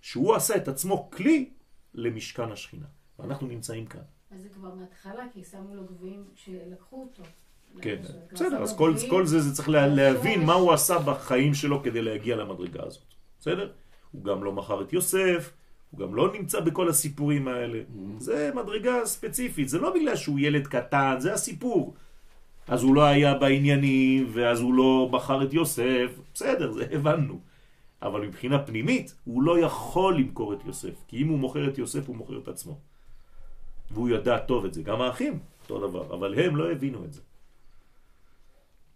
[0.02, 1.50] שהוא עשה את עצמו כלי
[1.94, 2.86] למשכן השכינה.
[3.20, 4.02] ואנחנו נמצאים כאן.
[4.32, 7.24] אז זה כבר מההתחלה, כי שמו לו גביעים כשלקחו אותו.
[7.82, 8.02] כן,
[8.32, 9.12] בסדר, אז כל, גביעים.
[9.12, 10.46] כל זה, זה צריך לה, להבין.
[10.46, 13.14] מה הוא עשה בחיים שלו כדי להגיע למדרגה הזאת.
[13.40, 13.72] בסדר?
[14.12, 15.54] הוא גם לא מכר את יוסף,
[15.92, 17.80] הוא גם לא נמצא בכל הסיפורים האלה.
[18.18, 21.94] זה מדרגה ספציפית, זה לא בגלל שהוא ילד קטן, זה הסיפור.
[22.68, 27.40] אז הוא לא היה בעניינים, ואז הוא לא בחר את יוסף, בסדר, זה הבנו.
[28.02, 32.08] אבל מבחינה פנימית, הוא לא יכול למכור את יוסף, כי אם הוא מוכר את יוסף,
[32.08, 32.78] הוא מוכר את עצמו.
[33.92, 37.22] והוא ידע טוב את זה, גם האחים, אותו דבר, אבל הם לא הבינו את זה.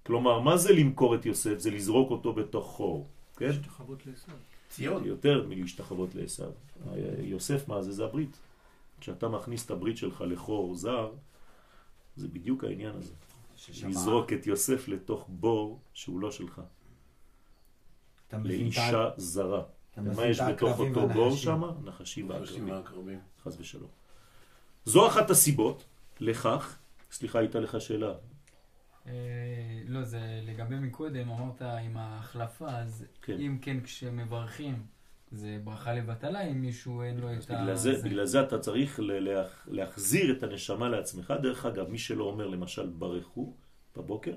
[0.05, 1.59] כלומר, מה זה למכור את יוסף?
[1.59, 3.49] זה לזרוק אותו בתוך חור, כן?
[3.49, 4.31] השתחוות לעשו.
[4.69, 5.05] ציון.
[5.05, 6.43] יותר מלהשתחוות לעשו.
[7.19, 7.91] יוסף, מה זה?
[7.91, 8.39] זה הברית.
[8.99, 11.11] כשאתה מכניס את הברית שלך לחור זר,
[12.15, 13.13] זה בדיוק העניין הזה.
[13.83, 16.61] לזרוק את יוסף לתוך בור שהוא לא שלך.
[18.33, 19.63] לאישה זרה.
[19.97, 21.35] מבין יש בתוך אותו בור.
[21.35, 21.63] שם?
[21.83, 22.31] נחשים.
[22.61, 23.19] מהקרבים.
[23.43, 23.89] חס ושלום.
[24.85, 25.85] זו אחת הסיבות
[26.19, 26.77] לכך,
[27.11, 28.13] סליחה, הייתה לך שאלה.
[29.07, 29.13] אה,
[29.87, 33.39] לא, זה לגבי מקודם, אמרת עם ההחלפה, אז כן.
[33.39, 34.85] אם כן כשמברכים
[35.31, 37.53] זה ברכה לבטלה, אם מישהו אין לו את ה...
[37.63, 41.33] בגלל זה, בגלל זה אתה צריך ל- להח- להחזיר את הנשמה לעצמך.
[41.41, 43.53] דרך אגב, מי שלא אומר למשל ברכו
[43.97, 44.35] בבוקר,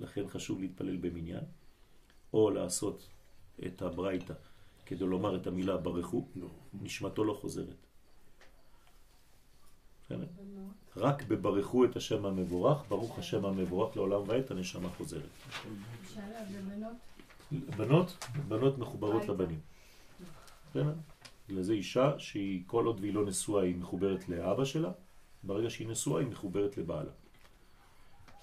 [0.00, 1.44] לכן חשוב להתפלל במניין,
[2.32, 3.08] או לעשות
[3.66, 4.34] את הברייתא
[4.86, 6.48] כדי לומר את המילה ברכו, לא.
[6.82, 7.76] נשמתו לא חוזרת.
[10.96, 15.28] רק בברכו את השם המבורך, ברוך השם המבורך לעולם ועד, הנשמה חוזרת.
[17.76, 19.28] בנות, בנות מחוברות.
[19.28, 19.60] לבנים.
[20.74, 20.92] בסדר?
[21.48, 24.90] בגלל זה אישה שהיא, כל עוד והיא לא נשואה, היא מחוברת לאבא שלה,
[25.42, 27.10] ברגע שהיא נשואה היא מחוברת לבעלה.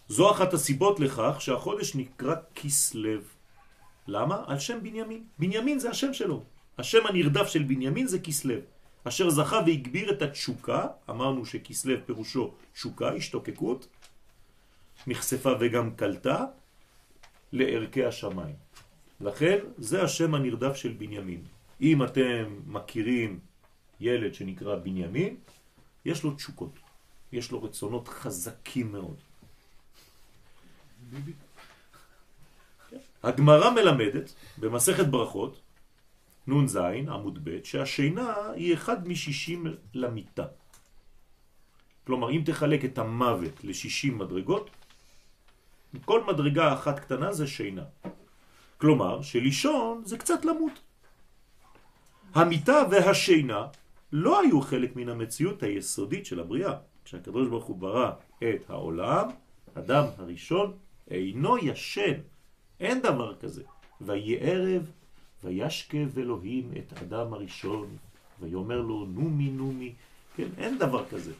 [0.07, 3.19] זו אחת הסיבות לכך שהחודש נקרא כסלו.
[4.07, 4.43] למה?
[4.47, 5.23] על שם בנימין.
[5.39, 6.43] בנימין זה השם שלו.
[6.77, 8.55] השם הנרדף של בנימין זה כסלו.
[9.03, 13.87] אשר זכה והגביר את התשוקה, אמרנו שכסלו פירושו תשוקה, השתוקקות,
[15.07, 16.45] נחשפה וגם קלטה,
[17.51, 18.55] לערכי השמיים.
[19.21, 21.43] לכן זה השם הנרדף של בנימין.
[21.81, 23.39] אם אתם מכירים
[23.99, 25.35] ילד שנקרא בנימין,
[26.05, 26.79] יש לו תשוקות,
[27.31, 29.17] יש לו רצונות חזקים מאוד.
[33.23, 35.61] הגמרא מלמדת במסכת ברכות,
[36.47, 36.75] נ"ז
[37.07, 40.45] עמוד ב', שהשינה היא אחד משישים למיטה.
[42.05, 44.69] כלומר, אם תחלק את המוות לשישים מדרגות,
[46.05, 47.85] כל מדרגה אחת קטנה זה שינה.
[48.77, 50.90] כלומר, שלישון זה קצת למות.
[52.33, 53.67] המיטה והשינה
[54.11, 56.73] לא היו חלק מן המציאות היסודית של הבריאה.
[57.05, 59.29] כשהקדוש ברוך הוא ברא את העולם,
[59.73, 60.73] אדם הראשון
[61.11, 62.13] אינו ישן.
[62.79, 63.63] אין דבר כזה.
[64.01, 64.91] ויהי ערב,
[65.43, 67.87] וישכב אלוהים את אדם הראשון,
[68.39, 69.93] ויאמר לו נומי נומי.
[70.35, 71.31] כן, אין דבר כזה.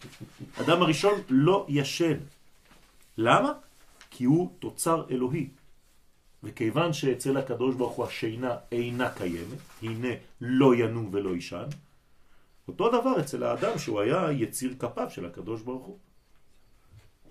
[0.62, 2.18] אדם הראשון לא ישן.
[3.18, 3.54] למה?
[4.10, 5.48] כי הוא תוצר אלוהי.
[6.44, 10.08] וכיוון שאצל הקדוש ברוך הוא השינה אינה קיימת, הנה
[10.42, 11.66] לא ינום ולא ישן,
[12.68, 15.98] אותו דבר אצל האדם שהוא היה יציר כפיו של הקדוש ברוך הוא.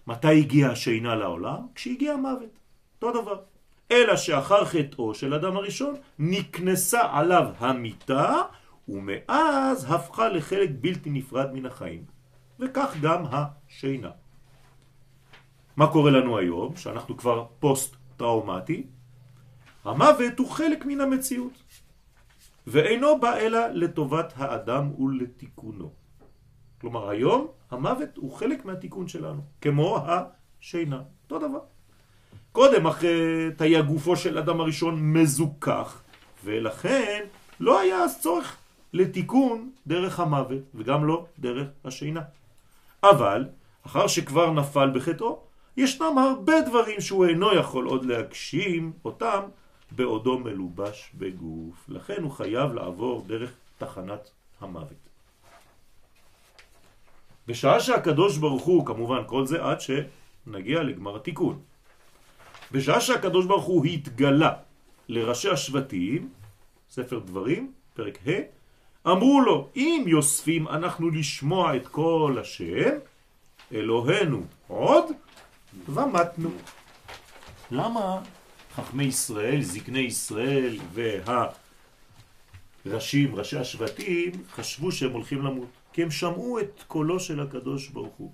[0.06, 1.66] מתי הגיעה השינה לעולם?
[1.74, 2.58] כשהגיע המוות.
[3.02, 3.40] אותו דבר.
[3.90, 8.42] אלא שאחר חטאו של אדם הראשון נקנסה עליו המיטה
[8.88, 12.04] ומאז הפכה לחלק בלתי נפרד מן החיים.
[12.58, 14.10] וכך גם השינה.
[15.76, 16.76] מה קורה לנו היום?
[16.76, 18.86] שאנחנו כבר פוסט-טראומטי.
[19.84, 21.52] המוות הוא חלק מן המציאות.
[22.66, 25.92] ואינו בא אלא לטובת האדם ולתיקונו.
[26.80, 31.60] כלומר היום המוות הוא חלק מהתיקון שלנו, כמו השינה, אותו דבר.
[32.52, 36.02] קודם החטא היה גופו של אדם הראשון מזוכח,
[36.44, 37.24] ולכן
[37.60, 38.56] לא היה אז צורך
[38.92, 42.20] לתיקון דרך המוות, וגם לא דרך השינה.
[43.02, 43.48] אבל,
[43.86, 45.40] אחר שכבר נפל בחטאו,
[45.76, 49.40] ישנם הרבה דברים שהוא אינו יכול עוד להגשים אותם
[49.92, 51.84] בעודו מלובש בגוף.
[51.88, 55.10] לכן הוא חייב לעבור דרך תחנת המוות.
[57.46, 61.58] בשעה שהקדוש ברוך הוא, כמובן כל זה עד שנגיע לגמר התיקון.
[62.72, 64.52] בשעה שהקדוש ברוך הוא התגלה
[65.08, 66.28] לראשי השבטים,
[66.90, 72.98] ספר דברים, פרק ה', אמרו לו, אם יוספים אנחנו לשמוע את כל השם,
[73.72, 75.04] אלוהינו עוד,
[75.88, 76.50] ומתנו.
[77.70, 78.20] למה
[78.80, 80.78] חכמי ישראל, זקני ישראל
[82.84, 85.68] והראשים, ראשי השבטים, חשבו שהם הולכים למות?
[85.92, 88.32] כי הם שמעו את קולו של הקדוש ברוך הוא.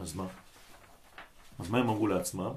[0.00, 0.26] אז מה?
[1.58, 2.50] אז מה הם אמרו לעצמם?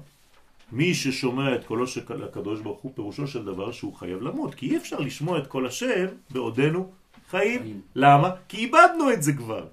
[0.72, 4.70] מי ששומע את קולו של הקדוש ברוך הוא, פירושו של דבר שהוא חייב למות, כי
[4.70, 6.92] אי אפשר לשמוע את קול השם בעודנו
[7.30, 7.80] חיים.
[7.94, 8.30] למה?
[8.48, 9.66] כי איבדנו את זה כבר.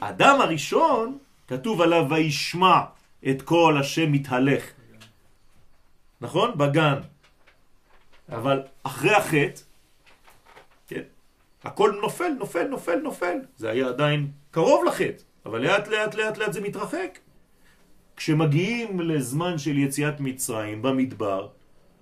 [0.00, 1.18] האדם הראשון,
[1.48, 2.80] כתוב עליו וישמע
[3.30, 4.64] את קול השם מתהלך.
[6.20, 6.58] נכון?
[6.58, 6.98] בגן.
[8.28, 9.60] אבל אחרי החטא,
[10.88, 11.02] כן,
[11.64, 13.36] הכל נופל, נופל, נופל, נופל.
[13.56, 17.18] זה היה עדיין קרוב לחטא, אבל לאט לאט לאט לאט זה מתרחק.
[18.16, 21.48] כשמגיעים לזמן של יציאת מצרים במדבר,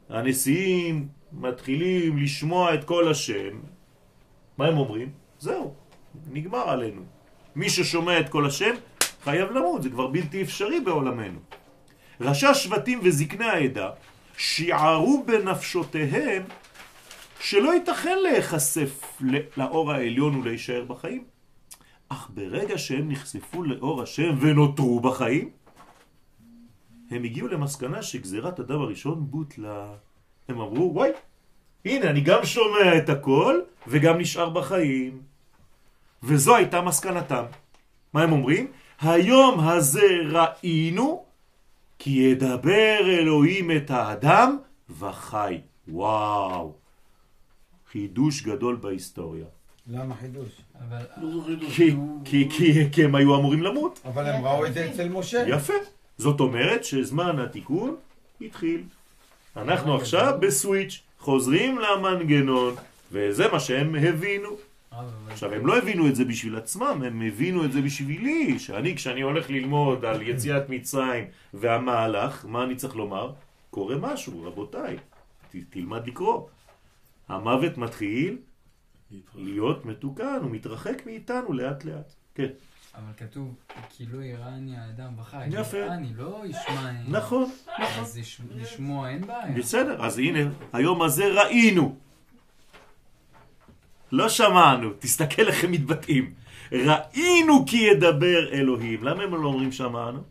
[0.09, 3.61] הנשיאים מתחילים לשמוע את כל השם,
[4.59, 5.11] מה הם אומרים?
[5.39, 5.75] זהו,
[6.31, 7.03] נגמר עלינו.
[7.57, 8.75] מי ששומע את כל השם
[9.25, 11.39] חייב למות, זה כבר בלתי אפשרי בעולמנו.
[12.21, 13.91] ראשי השבטים וזקני העדה
[14.37, 16.43] שיערו בנפשותיהם
[17.41, 19.21] שלא ייתכן להיחשף
[19.57, 21.25] לאור העליון ולהישאר בחיים.
[22.09, 25.51] אך ברגע שהם נחשפו לאור השם ונותרו בחיים,
[27.11, 29.87] הם הגיעו למסקנה שגזירת אדם הראשון בוטלה.
[30.49, 31.11] הם אמרו, וואי,
[31.85, 35.21] הנה, אני גם שומע את הכל וגם נשאר בחיים.
[36.23, 37.45] וזו הייתה מסקנתם.
[38.13, 38.67] מה הם אומרים?
[39.01, 41.25] היום הזה ראינו
[41.99, 44.57] כי ידבר אלוהים את האדם
[44.99, 45.61] וחי.
[45.89, 46.75] וואו.
[47.93, 49.47] חידוש גדול בהיסטוריה.
[49.91, 50.49] למה חידוש?
[50.89, 50.99] אבל
[51.77, 51.95] כי.
[52.25, 54.01] כי, כי, כי הם היו אמורים למות.
[54.05, 55.45] אבל הם ראו את זה אצל משה.
[55.49, 55.73] יפה.
[56.19, 57.97] זאת אומרת שזמן התיקון
[58.41, 58.83] התחיל.
[59.57, 62.75] אנחנו עכשיו בסוויץ', חוזרים למנגנון,
[63.13, 64.49] וזה מה שהם הבינו.
[65.31, 69.21] עכשיו, הם לא הבינו את זה בשביל עצמם, הם הבינו את זה בשבילי, שאני, כשאני
[69.21, 71.25] הולך ללמוד על יציאת מצרים
[71.55, 73.33] והמהלך, מה אני צריך לומר?
[73.71, 74.97] קורה משהו, רבותיי,
[75.53, 76.47] ת, תלמד לקרוא.
[77.29, 78.37] המוות מתחיל
[79.35, 82.13] להיות מתוקן, הוא מתרחק מאיתנו לאט לאט.
[82.35, 82.49] כן,
[82.95, 83.55] אבל כתוב,
[83.97, 85.47] כאילו יראני האדם בחי.
[85.51, 85.77] יפה.
[85.77, 86.93] יראני, לא ישמע...
[87.09, 89.53] נכון, אז יש- לשמוע אין בעיה.
[89.57, 90.39] בסדר, אז הנה,
[90.73, 91.97] היום הזה ראינו.
[94.13, 96.35] לא שמענו, תסתכל איך הם מתבטאים.
[96.73, 99.05] ראינו כי ידבר אלוהים.
[99.05, 100.23] למה הם לא אומרים שמענו?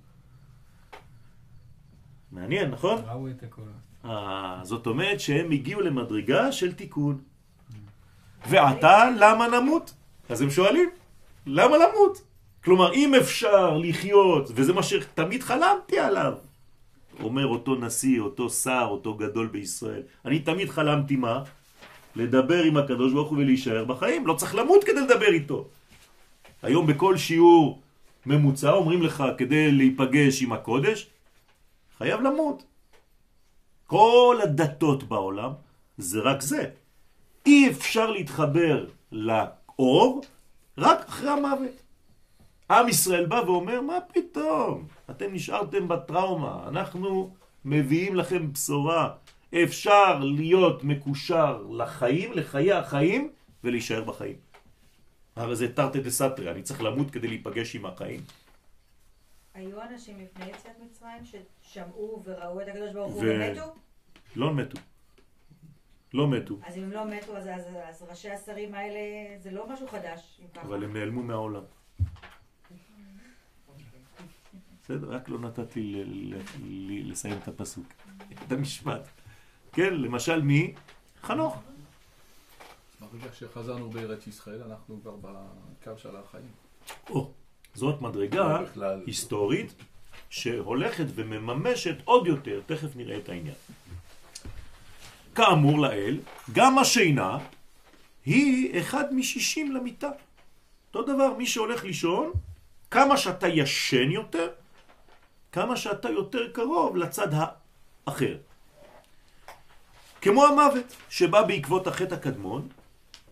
[2.32, 3.02] מעניין, נכון?
[3.08, 3.72] ראו את הקולות.
[4.06, 7.22] אה, זאת אומרת שהם הגיעו למדרגה של תיקון.
[8.48, 9.94] ועתה, למה נמות?
[10.30, 10.90] אז הם שואלים,
[11.46, 12.22] למה למות?
[12.64, 16.34] כלומר, אם אפשר לחיות, וזה מה שתמיד חלמתי עליו,
[17.24, 21.44] אומר אותו נשיא, אותו שר, אותו גדול בישראל, אני תמיד חלמתי מה?
[22.16, 25.68] לדבר עם הקדוש ברוך הוא ולהישאר בחיים, לא צריך למות כדי לדבר איתו.
[26.64, 27.82] היום בכל שיעור
[28.26, 31.08] ממוצע אומרים לך כדי להיפגש עם הקודש,
[31.98, 32.64] חייב למות.
[33.88, 35.52] כל הדתות בעולם
[35.98, 36.64] זה רק זה.
[37.46, 40.22] אי אפשר להתחבר לאור
[40.78, 41.72] רק אחרי המוות.
[42.72, 44.88] עם ישראל בא ואומר, מה פתאום?
[45.10, 47.34] אתם נשארתם בטראומה, אנחנו
[47.66, 49.10] מביאים לכם בשורה.
[49.56, 53.32] אפשר להיות מקושר לחיים, לחיי החיים,
[53.64, 54.36] ולהישאר בחיים.
[55.36, 58.22] הרי זה תרתי דה סתרי, אני צריך למות כדי להיפגש עם החיים.
[59.54, 63.74] היו אנשים לפני יציאת מצרים ששמעו וראו את הקדוש ברוך הוא ומתו?
[64.36, 64.78] לא מתו.
[66.14, 69.00] לא מתו, אז אם הם לא מתו, אז, אז, אז ראשי השרים האלה,
[69.40, 70.42] זה לא משהו חדש.
[70.62, 71.64] אבל הם נעלמו מהעולם.
[74.84, 77.86] בסדר, רק לא נתת לי ל- ל- ל- לסיים את הפסוק,
[78.46, 79.08] את המשפט.
[79.78, 80.74] כן, למשל מי?
[81.24, 81.58] חנוך.
[83.00, 86.52] ברגע שחזרנו בארץ ישראל, אנחנו כבר בקו של החיים.
[87.10, 87.32] או,
[87.74, 89.04] זאת מדרגה בכלל.
[89.06, 89.74] היסטורית
[90.30, 93.56] שהולכת ומממשת עוד יותר, תכף נראה את העניין.
[95.36, 96.20] כאמור לאל,
[96.54, 97.38] גם השינה
[98.26, 100.10] היא אחד משישים למיטה.
[100.94, 102.32] אותו דבר, מי שהולך לישון,
[102.92, 104.50] כמה שאתה ישן יותר,
[105.52, 107.28] כמה שאתה יותר קרוב לצד
[108.08, 108.38] האחר.
[110.22, 112.68] כמו המוות שבא בעקבות החטא הקדמון,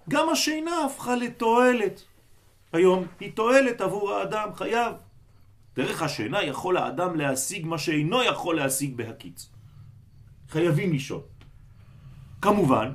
[0.10, 2.04] גם השינה הפכה לתועלת.
[2.74, 4.96] היום היא תועלת עבור האדם, חייב.
[5.76, 9.50] דרך השינה יכול האדם להשיג מה שאינו יכול להשיג בהקיץ.
[10.50, 11.22] חייבים לישון.
[12.42, 12.94] כמובן,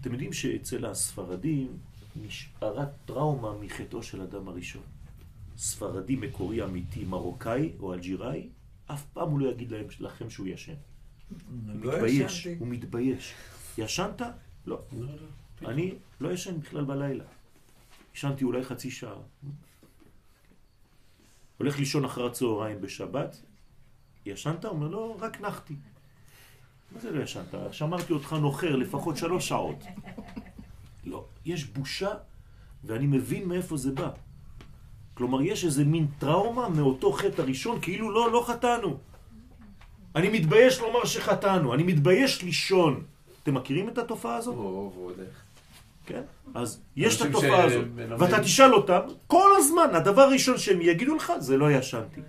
[0.00, 1.76] אתם יודעים שאצל הספרדים
[2.16, 4.82] נשארה טראומה מחטאו של אדם הראשון.
[5.56, 8.48] ספרדי מקורי אמיתי, מרוקאי או אלג'יראי,
[8.86, 10.74] אף פעם הוא לא יגיד להם, לכם שהוא ישן.
[11.30, 12.46] הוא לא מתבייש.
[12.58, 13.34] הוא מתבייש.
[13.78, 14.22] ישנת?
[14.66, 14.82] לא.
[15.64, 17.24] אני לא ישן בכלל בלילה.
[18.14, 19.14] ישנתי אולי חצי שעה.
[21.58, 23.42] הולך לישון אחר הצהריים בשבת,
[24.26, 24.64] ישנת?
[24.64, 25.74] הוא אומר, לא, רק נחתי.
[26.92, 27.54] מה זה לא ישנת?
[27.72, 29.84] שמרתי אותך נוחר לפחות שלוש שעות.
[31.04, 32.10] לא, יש בושה,
[32.84, 34.10] ואני מבין מאיפה זה בא.
[35.14, 38.98] כלומר, יש איזה מין טראומה מאותו חטא הראשון, כאילו לא, לא חטאנו.
[40.16, 43.04] אני מתבייש לומר שחטאנו, אני מתבייש לישון.
[43.42, 44.54] אתם מכירים את התופעה הזאת?
[44.54, 45.42] או, ועוד איך.
[46.06, 46.22] כן?
[46.54, 51.14] אז יש את התופעה הזאת, שמלמדים- ואתה תשאל אותם, כל הזמן, הדבר הראשון שהם יגידו
[51.16, 52.20] לך, זה לא ישנתי.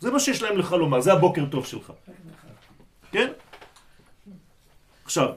[0.00, 1.92] זה מה שיש להם לך לומר, זה הבוקר טוב שלך.
[3.12, 3.32] כן?
[5.04, 5.28] עכשיו,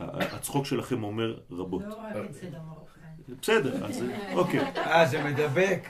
[0.00, 1.82] הצחוק שלכם אומר רבות.
[1.88, 2.90] לא רק אצל המרוקאים.
[3.40, 4.04] בסדר, אז
[4.34, 4.60] אוקיי.
[4.76, 5.88] אה, זה מדבק.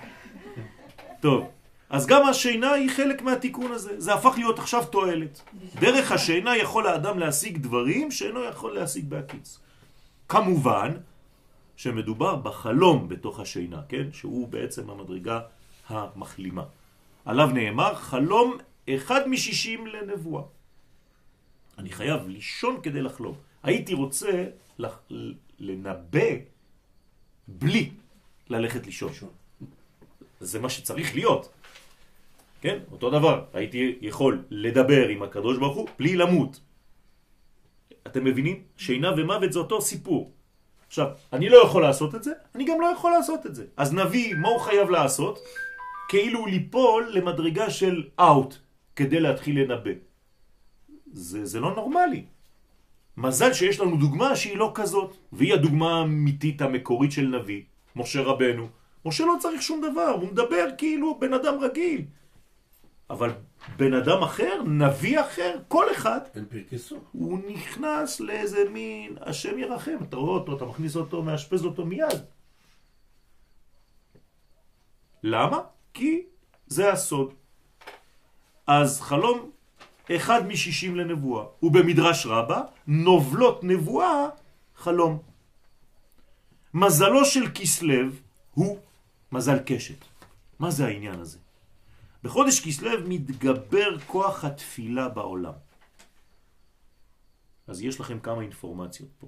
[1.21, 1.51] טוב,
[1.91, 4.01] אז גם השינה היא חלק מהתיקון הזה.
[4.01, 5.43] זה הפך להיות עכשיו תועלת.
[5.81, 9.59] דרך השינה יכול האדם להשיג דברים שאינו יכול להשיג בהקיץ.
[10.29, 10.97] כמובן
[11.77, 14.13] שמדובר בחלום בתוך השינה, כן?
[14.13, 15.41] שהוא בעצם המדרגה
[15.89, 16.65] המחלימה.
[17.25, 20.43] עליו נאמר חלום אחד משישים לנבואה.
[21.79, 23.35] אני חייב לישון כדי לחלום.
[23.63, 24.45] הייתי רוצה
[24.79, 25.01] לח...
[25.59, 26.31] לנבא
[27.49, 27.91] בלי
[28.49, 29.13] ללכת לישון.
[30.41, 31.53] זה מה שצריך להיות.
[32.61, 32.79] כן?
[32.93, 33.45] אותו דבר.
[33.55, 36.61] הייתי יכול לדבר עם הקדוש ברוך הוא בלי למות.
[38.07, 38.63] אתם מבינים?
[38.77, 40.33] שינה ומוות זה אותו סיפור.
[40.87, 43.65] עכשיו, אני לא יכול לעשות את זה, אני גם לא יכול לעשות את זה.
[43.77, 45.39] אז נביא, מה הוא חייב לעשות?
[46.09, 48.55] כאילו ליפול למדרגה של אאוט
[48.97, 49.91] כדי להתחיל לנבא.
[51.13, 52.25] זה, זה לא נורמלי.
[53.17, 57.63] מזל שיש לנו דוגמה שהיא לא כזאת, והיא הדוגמה האמיתית המקורית של נביא,
[57.97, 58.69] משה רבנו.
[59.05, 62.05] משה לא צריך שום דבר, הוא מדבר כאילו בן אדם רגיל.
[63.11, 63.33] אבל
[63.77, 66.99] בן אדם אחר, נביא אחר, כל אחד, פרקסו.
[67.13, 72.21] הוא נכנס לאיזה מין, השם ירחם, אתה רואה אותו, אתה מכניס אותו, מאשפז אותו מיד.
[75.23, 75.61] למה?
[75.95, 76.23] כי
[76.67, 77.35] זה הסוד.
[78.67, 79.51] אז חלום
[80.17, 84.29] אחד משישים לנבואה, ובמדרש רבה, נובלות נבואה
[84.77, 85.19] חלום.
[86.75, 88.11] מזלו של כסלו
[88.55, 88.79] הוא
[89.33, 90.05] מזל קשת.
[90.59, 91.39] מה זה העניין הזה?
[92.23, 95.53] בחודש כסלו מתגבר כוח התפילה בעולם.
[97.67, 99.27] אז יש לכם כמה אינפורמציות פה.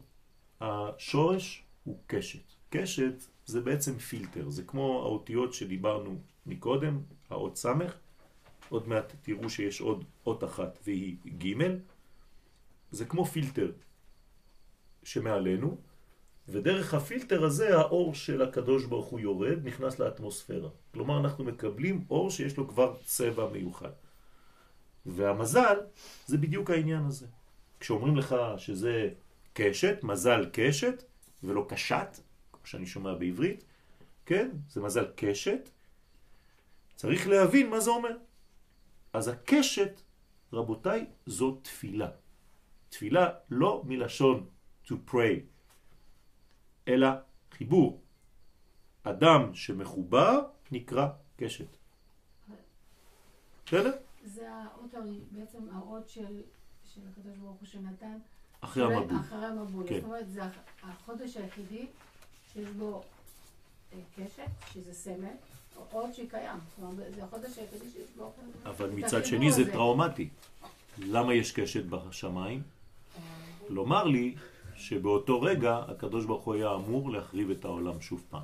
[0.60, 2.42] השורש הוא קשת.
[2.70, 3.14] קשת
[3.46, 7.00] זה בעצם פילטר, זה כמו האותיות שדיברנו מקודם,
[7.30, 7.94] האות סמך,
[8.68, 11.54] עוד מעט תראו שיש עוד אות אחת והיא ג'
[12.90, 13.72] זה כמו פילטר
[15.02, 15.76] שמעלינו,
[16.48, 20.68] ודרך הפילטר הזה האור של הקדוש ברוך הוא יורד, נכנס לאטמוספירה.
[20.94, 23.90] כלומר אנחנו מקבלים אור שיש לו כבר צבע מיוחד.
[25.06, 25.76] והמזל
[26.26, 27.26] זה בדיוק העניין הזה.
[27.80, 29.08] כשאומרים לך שזה
[29.52, 31.02] קשת, מזל קשת,
[31.42, 32.18] ולא קשת,
[32.52, 33.64] כמו שאני שומע בעברית,
[34.26, 34.50] כן?
[34.68, 35.70] זה מזל קשת,
[36.96, 38.16] צריך להבין מה זה אומר.
[39.12, 40.00] אז הקשת,
[40.52, 42.08] רבותיי, זו תפילה.
[42.88, 44.46] תפילה לא מלשון
[44.86, 45.51] to pray,
[46.88, 47.08] אלא
[47.52, 48.00] חיבור.
[49.04, 50.40] אדם שמחובר
[50.72, 51.66] נקרא קשת.
[53.66, 53.92] בסדר?
[54.24, 54.90] זה האות,
[55.32, 56.40] בעצם האות של,
[56.94, 58.18] של הקדוש ברוך הוא שנתן.
[58.60, 59.18] אחרי המבול.
[59.20, 59.84] אחרי המבול.
[59.88, 59.94] כן.
[59.94, 61.86] זאת אומרת, זה הח- החודש היחידי
[62.52, 63.02] שיש בו
[63.92, 65.28] אה, קשת, שזה סמל,
[65.76, 66.58] או אות שקיים.
[66.78, 68.32] זאת אומרת, זה החודש היחידי שיש בו...
[68.64, 69.72] אבל מצד שני זה הזה.
[69.72, 70.28] טראומטי.
[70.98, 72.62] למה יש קשת בשמיים?
[73.68, 74.34] לומר לי
[74.82, 78.42] שבאותו רגע הקדוש ברוך הוא היה אמור להחריב את העולם שוב פעם.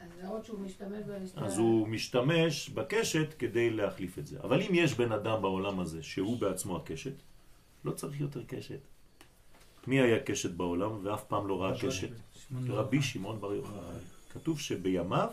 [0.00, 1.02] אז שהוא משתמש.
[1.36, 4.40] אז הוא משתמש בקשת כדי להחליף את זה.
[4.40, 7.12] אבל אם יש בן אדם בעולם הזה שהוא בעצמו הקשת,
[7.84, 8.80] לא צריך יותר קשת.
[9.86, 12.08] מי היה קשת בעולם ואף פעם לא ראה קשת?
[12.68, 13.02] רבי.
[13.02, 13.78] שמעון בר יוחאי.
[14.32, 15.28] כתוב שבימיו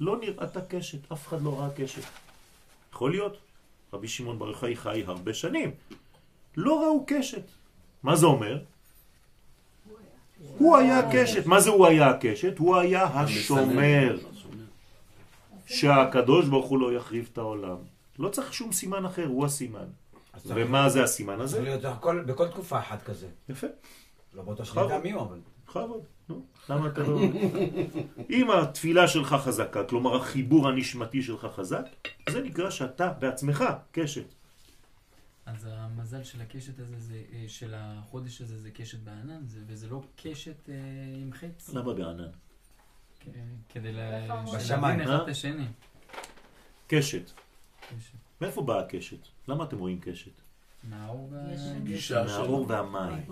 [0.00, 2.02] לא נראתה קשת, אף אחד לא ראה קשת.
[2.92, 3.36] יכול להיות,
[3.92, 5.70] רבי שמעון בר יוחאי חי הרבה שנים.
[6.56, 7.44] לא ראו קשת.
[8.02, 8.62] מה זה אומר?
[10.58, 11.46] הוא היה הקשת.
[11.46, 12.58] מה זה הוא היה הקשת?
[12.58, 14.18] הוא היה השומר.
[15.66, 17.76] שהקדוש ברוך הוא לא יחריב את העולם.
[18.18, 19.86] לא צריך שום סימן אחר, הוא הסימן.
[20.44, 21.56] ומה זה הסימן הזה?
[21.56, 23.26] צריך להיות בכל תקופה אחת כזה.
[23.48, 23.66] יפה.
[24.34, 24.64] לא בכבוד.
[24.64, 25.38] שנדע מי הוא, אבל...
[25.68, 27.20] בכבוד, נו, למה אתה לא...
[28.30, 31.84] אם התפילה שלך חזקה, כלומר החיבור הנשמתי שלך חזק,
[32.30, 34.34] זה נקרא שאתה בעצמך קשת.
[35.46, 39.88] אז המזל של הקשת הזה, זה, אה, של החודש הזה, זה קשת בענן, זה, וזה
[39.88, 40.74] לא קשת אה,
[41.22, 41.74] עם חץ.
[41.74, 42.28] למה בענן?
[43.20, 43.26] כ-
[43.68, 45.04] כדי לה- בשמיים, שנבין אה?
[45.16, 45.66] אחד את השני.
[46.86, 47.30] קשת.
[47.80, 48.12] קשת.
[48.40, 49.18] מאיפה באה הקשת?
[49.48, 50.30] למה אתם רואים קשת?
[50.84, 51.84] מהאור יש והגשם.
[51.84, 52.34] גישה של...
[52.38, 53.26] מהאור והמים.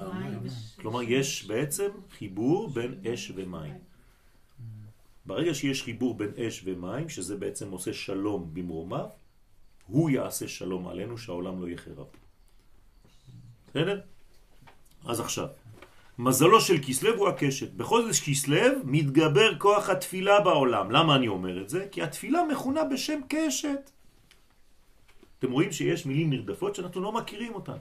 [0.77, 3.75] כלומר, יש בעצם חיבור בין אש ומים.
[5.27, 9.09] ברגע שיש חיבור בין אש ומים, שזה בעצם עושה שלום במרומיו,
[9.93, 12.07] הוא יעשה שלום עלינו שהעולם לא יחרב.
[13.71, 14.01] בסדר?
[15.05, 15.47] אז עכשיו,
[16.19, 17.73] מזלו של כסלו הוא הקשת.
[17.73, 20.91] בחודש כסלו מתגבר כוח התפילה בעולם.
[20.91, 21.87] למה אני אומר את זה?
[21.93, 23.91] כי התפילה מכונה בשם קשת.
[25.39, 27.77] אתם רואים שיש מילים נרדפות שאנחנו לא מכירים אותן.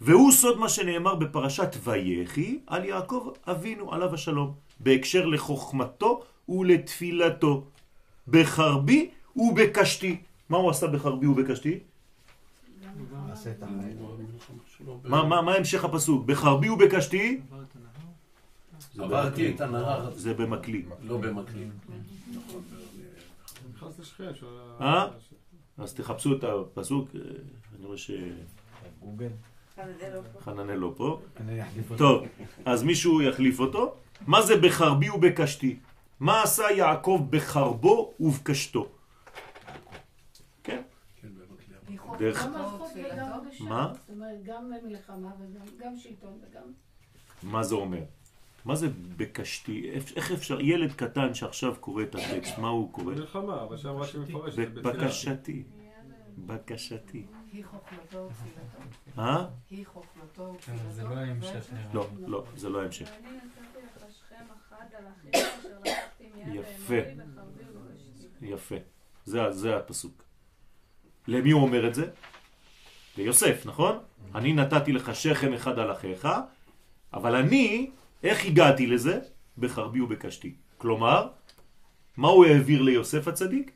[0.00, 7.64] והוא סוד מה שנאמר בפרשת ויחי על יעקב אבינו עליו השלום, בהקשר לחוכמתו ולתפילתו,
[8.28, 10.29] בחרבי ובקשתי.
[10.50, 11.78] מה הוא עשה בחרבי ובקשתי?
[15.04, 16.26] מה, מה, מה המשך הפסוק?
[16.26, 17.40] בחרבי ובקשתי?
[18.94, 19.54] זה עברתי.
[19.54, 20.82] את הנהר, זה במקלי.
[21.02, 21.64] לא במקלי.
[24.80, 25.08] אה?
[25.78, 27.20] אז תחפשו את הפסוק, אה,
[27.78, 27.96] אני רואה.
[29.82, 31.20] אבל זה לא פה.
[31.98, 32.22] טוב,
[32.64, 33.94] אז מישהו יחליף אותו.
[34.26, 35.76] מה זה בחרבי ובקשתי?
[36.20, 38.88] מה עשה יעקב בחרבו ובקשתו?
[40.64, 40.82] כן,
[41.22, 41.74] כן, במקלי.
[41.88, 43.40] היא חוק- דרך- גם מלכות וגם.
[43.60, 43.92] מה?
[43.94, 46.62] זאת אומרת, גם מלחמה וגם גם שלטון וגם...
[47.42, 48.02] מה זה אומר?
[48.64, 49.90] מה זה בקשתי?
[49.90, 53.14] איך- אפשר, ילד קטן שעכשיו קורא את הטקסט, מה הוא קורא?
[53.14, 54.08] מלחמה, אבל שם רק.
[54.52, 54.92] זה בתפילה.
[55.04, 55.64] בקשתי.
[56.38, 57.26] בקשתי.
[57.52, 59.20] היא חוכמתו ותפילתו.
[59.22, 59.46] אה?
[59.70, 60.90] היא חוכמתו כן, ותפילתו.
[60.92, 61.70] זה לא ההמשך.
[61.94, 63.10] לא, לא, זה לא ההמשך.
[66.46, 66.94] יפה.
[68.42, 68.74] יפה.
[69.24, 70.22] זה הפסוק.
[71.28, 72.06] למי הוא אומר את זה?
[73.16, 73.98] ליוסף, נכון?
[74.34, 76.28] אני נתתי לך שכם אחד על אחיך,
[77.12, 77.90] אבל אני,
[78.22, 79.20] איך הגעתי לזה?
[79.58, 80.54] בחרבי ובקשתי.
[80.78, 81.28] כלומר,
[82.16, 83.70] מה הוא העביר ליוסף הצדיק?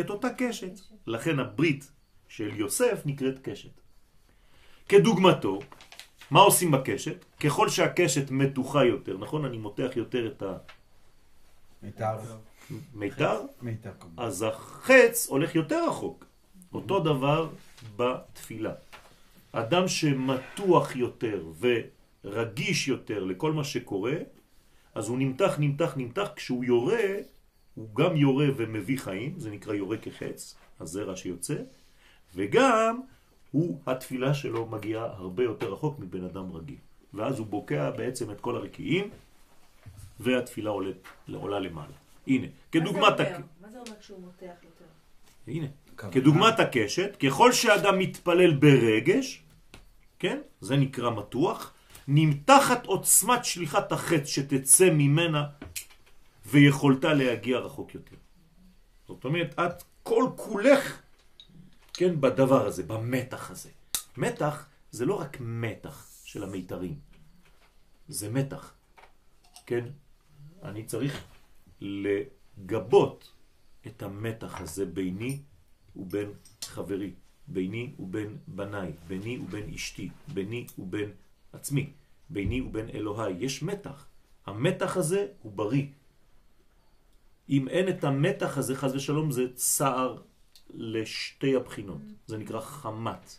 [0.00, 0.72] את אותה קשת.
[1.06, 1.90] לכן הברית
[2.28, 3.80] של יוסף נקראת קשת.
[4.88, 5.58] כדוגמתו,
[6.30, 7.24] מה עושים בקשת?
[7.40, 9.44] ככל שהקשת מתוחה יותר, נכון?
[9.44, 10.42] אני מותח יותר את
[11.82, 12.18] מיתר.
[12.94, 13.90] המיתר, מיתר.
[14.00, 14.22] כמובן.
[14.22, 16.25] אז החץ הולך יותר רחוק.
[16.76, 17.48] אותו דבר
[17.96, 18.72] בתפילה.
[19.52, 21.44] אדם שמתוח יותר
[22.24, 24.14] ורגיש יותר לכל מה שקורה,
[24.94, 27.06] אז הוא נמתח, נמתח, נמתח, כשהוא יורה,
[27.74, 31.56] הוא גם יורה ומביא חיים, זה נקרא יורה כחץ, הזרע שיוצא,
[32.34, 33.00] וגם
[33.50, 36.76] הוא, התפילה שלו מגיעה הרבה יותר רחוק מבן אדם רגיל.
[37.14, 39.10] ואז הוא בוקע בעצם את כל הרקיעים,
[40.20, 40.90] והתפילה עולה,
[41.34, 41.92] עולה למעלה.
[42.26, 43.02] הנה, כדוגמת...
[43.02, 43.46] מה זה אומר?
[43.60, 44.84] מה זה אומר כשהוא מותח יותר?
[45.46, 45.66] הנה,
[45.96, 49.42] כדוגמת הקשת, ככל שאדם מתפלל ברגש,
[50.18, 51.72] כן, זה נקרא מתוח,
[52.08, 55.44] נמתחת עוצמת שליחת החץ שתצא ממנה
[56.46, 58.16] ויכולתה להגיע רחוק יותר.
[59.08, 61.02] זאת אומרת, את כל כולך,
[61.92, 63.70] כן, בדבר הזה, במתח הזה.
[64.16, 66.94] מתח זה לא רק מתח של המיתרים,
[68.08, 68.74] זה מתח,
[69.66, 69.84] כן?
[70.62, 71.24] אני צריך
[71.80, 73.35] לגבות
[73.86, 75.40] את המתח הזה ביני
[75.96, 76.32] ובין
[76.64, 77.14] חברי,
[77.48, 81.10] ביני ובין בניי, ביני ובין אשתי, ביני ובין
[81.52, 81.92] עצמי,
[82.30, 83.32] ביני ובין אלוהי.
[83.38, 84.06] יש מתח.
[84.46, 85.86] המתח הזה הוא בריא.
[87.48, 90.22] אם אין את המתח הזה, חז ושלום, זה צער
[90.74, 92.00] לשתי הבחינות.
[92.26, 93.36] זה נקרא חמת.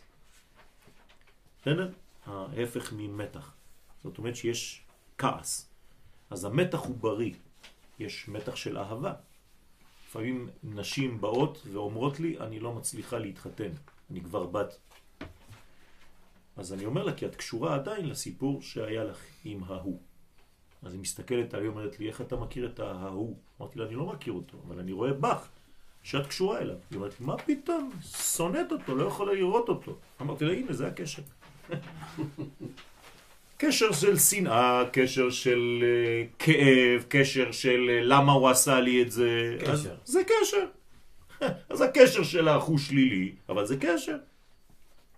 [1.60, 1.90] בסדר?
[2.26, 3.54] ההפך ממתח.
[4.02, 4.84] זאת אומרת שיש
[5.18, 5.68] כעס.
[6.30, 7.34] אז המתח הוא בריא.
[7.98, 9.14] יש מתח של אהבה.
[10.08, 13.70] לפעמים נשים באות ואומרות לי, אני לא מצליחה להתחתן,
[14.10, 14.78] אני כבר בת.
[16.56, 20.00] אז אני אומר לה, כי את קשורה עדיין לסיפור שהיה לך עם ההוא.
[20.82, 23.36] אז היא מסתכלת עליי, אומרת לי, איך אתה מכיר את ההוא?
[23.60, 25.48] אמרתי לה, אני לא מכיר אותו, אבל אני רואה בך,
[26.02, 26.76] שאת קשורה אליו.
[26.90, 27.90] היא אומרת לי, מה פתאום?
[28.02, 29.96] שונאת אותו, לא יכולה לראות אותו.
[30.20, 31.22] אמרתי לה, הנה, זה הקשר.
[33.58, 39.10] קשר של שנאה, קשר של uh, כאב, קשר של uh, למה הוא עשה לי את
[39.10, 39.56] זה.
[39.60, 39.72] קשר.
[39.72, 40.66] אז, זה קשר.
[41.70, 44.16] אז הקשר שלך הוא שלילי, אבל זה קשר.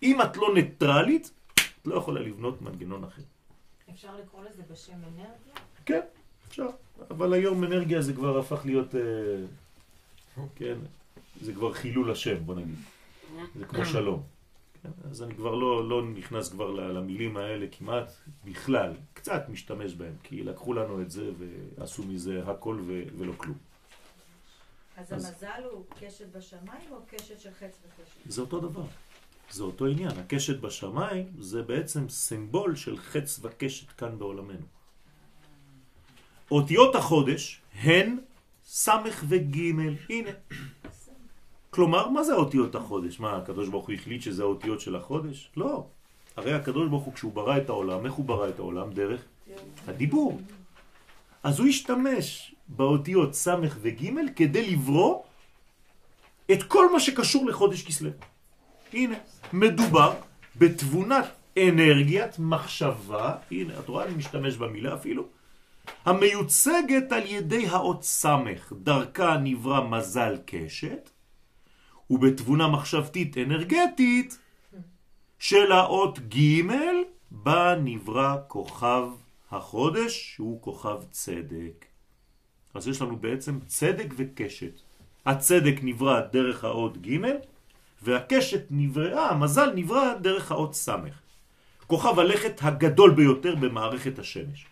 [0.03, 3.22] אם את לא ניטרלית, את לא יכולה לבנות מנגנון אחר.
[3.91, 5.55] אפשר לקרוא לזה בשם אנרגיה?
[5.86, 6.01] כן,
[6.49, 6.66] אפשר.
[7.11, 9.01] אבל היום אנרגיה זה כבר הפך להיות, אה,
[10.57, 10.74] כן,
[11.41, 12.78] זה כבר חילול השם, בוא נגיד.
[13.59, 14.22] זה כמו שלום.
[15.11, 18.12] אז אני כבר לא, לא נכנס כבר למילים האלה כמעט
[18.45, 21.31] בכלל, קצת משתמש בהם, כי לקחו לנו את זה
[21.78, 23.59] ועשו מזה הכל ו- ולא כלום.
[24.97, 28.16] אז אז- המזל הוא קשת בשמיים או קשת של חץ וקשת?
[28.26, 28.85] זה אותו דבר,
[29.51, 30.18] זה אותו עניין.
[30.18, 34.66] הקשת בשמיים זה בעצם סימבול של חץ וקשת כאן בעולמנו.
[36.51, 38.18] אותיות החודש הן
[38.64, 40.31] סמך וגימל, הנה.
[41.70, 43.20] כלומר, מה זה אותיות החודש?
[43.20, 45.50] מה, הקדוש ברוך הוא החליט שזה האותיות של החודש?
[45.56, 45.86] לא.
[46.36, 48.92] הרי הקדוש ברוך הוא, כשהוא ברא את העולם, איך הוא ברא את העולם?
[48.92, 49.24] דרך
[49.86, 50.40] הדיבור.
[51.42, 55.22] אז הוא השתמש באותיות סמך וגימל כדי לברוא
[56.52, 58.10] את כל מה שקשור לחודש כסלו.
[58.92, 59.16] הנה,
[59.52, 60.14] מדובר
[60.56, 61.26] בתבונת
[61.58, 65.26] אנרגיית מחשבה, הנה, את רואה, אני משתמש במילה אפילו,
[66.04, 71.10] המיוצגת על ידי האות סמך, דרכה נברא מזל קשת,
[72.11, 74.38] ובתבונה מחשבתית אנרגטית
[75.38, 76.62] של האות ג'
[77.30, 79.08] בה נברא כוכב
[79.50, 81.84] החודש, שהוא כוכב צדק.
[82.74, 84.80] אז יש לנו בעצם צדק וקשת.
[85.26, 87.16] הצדק נברא דרך האות ג'
[88.02, 91.20] והקשת נבראה, המזל נברא דרך האות סמך.
[91.86, 94.66] כוכב הלכת הגדול ביותר במערכת השמש.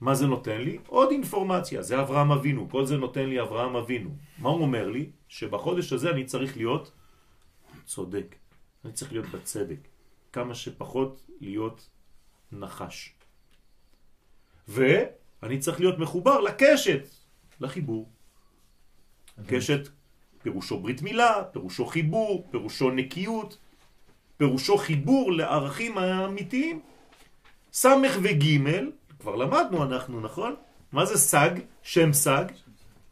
[0.00, 0.78] מה זה נותן לי?
[0.86, 4.10] עוד אינפורמציה, זה אברהם אבינו, כל זה נותן לי אברהם אבינו.
[4.38, 5.10] מה הוא אומר לי?
[5.28, 6.92] שבחודש הזה אני צריך להיות
[7.84, 8.36] צודק,
[8.84, 9.88] אני צריך להיות בצדק,
[10.32, 11.88] כמה שפחות להיות
[12.52, 13.14] נחש.
[14.68, 17.08] ואני צריך להיות מחובר לקשת,
[17.60, 18.08] לחיבור.
[19.46, 19.88] קשת
[20.42, 23.58] פירושו ברית מילה, פירושו חיבור, פירושו נקיות,
[24.36, 26.80] פירושו חיבור לערכים האמיתיים.
[27.72, 30.54] סמך וגימל, כבר למדנו אנחנו, נכון?
[30.92, 31.50] מה זה סג?
[31.82, 32.44] שם סג?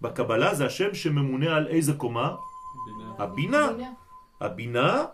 [0.00, 2.36] בקבלה זה השם שממונה על איזה קומה?
[3.18, 3.68] הבינה.
[4.40, 5.04] הבינה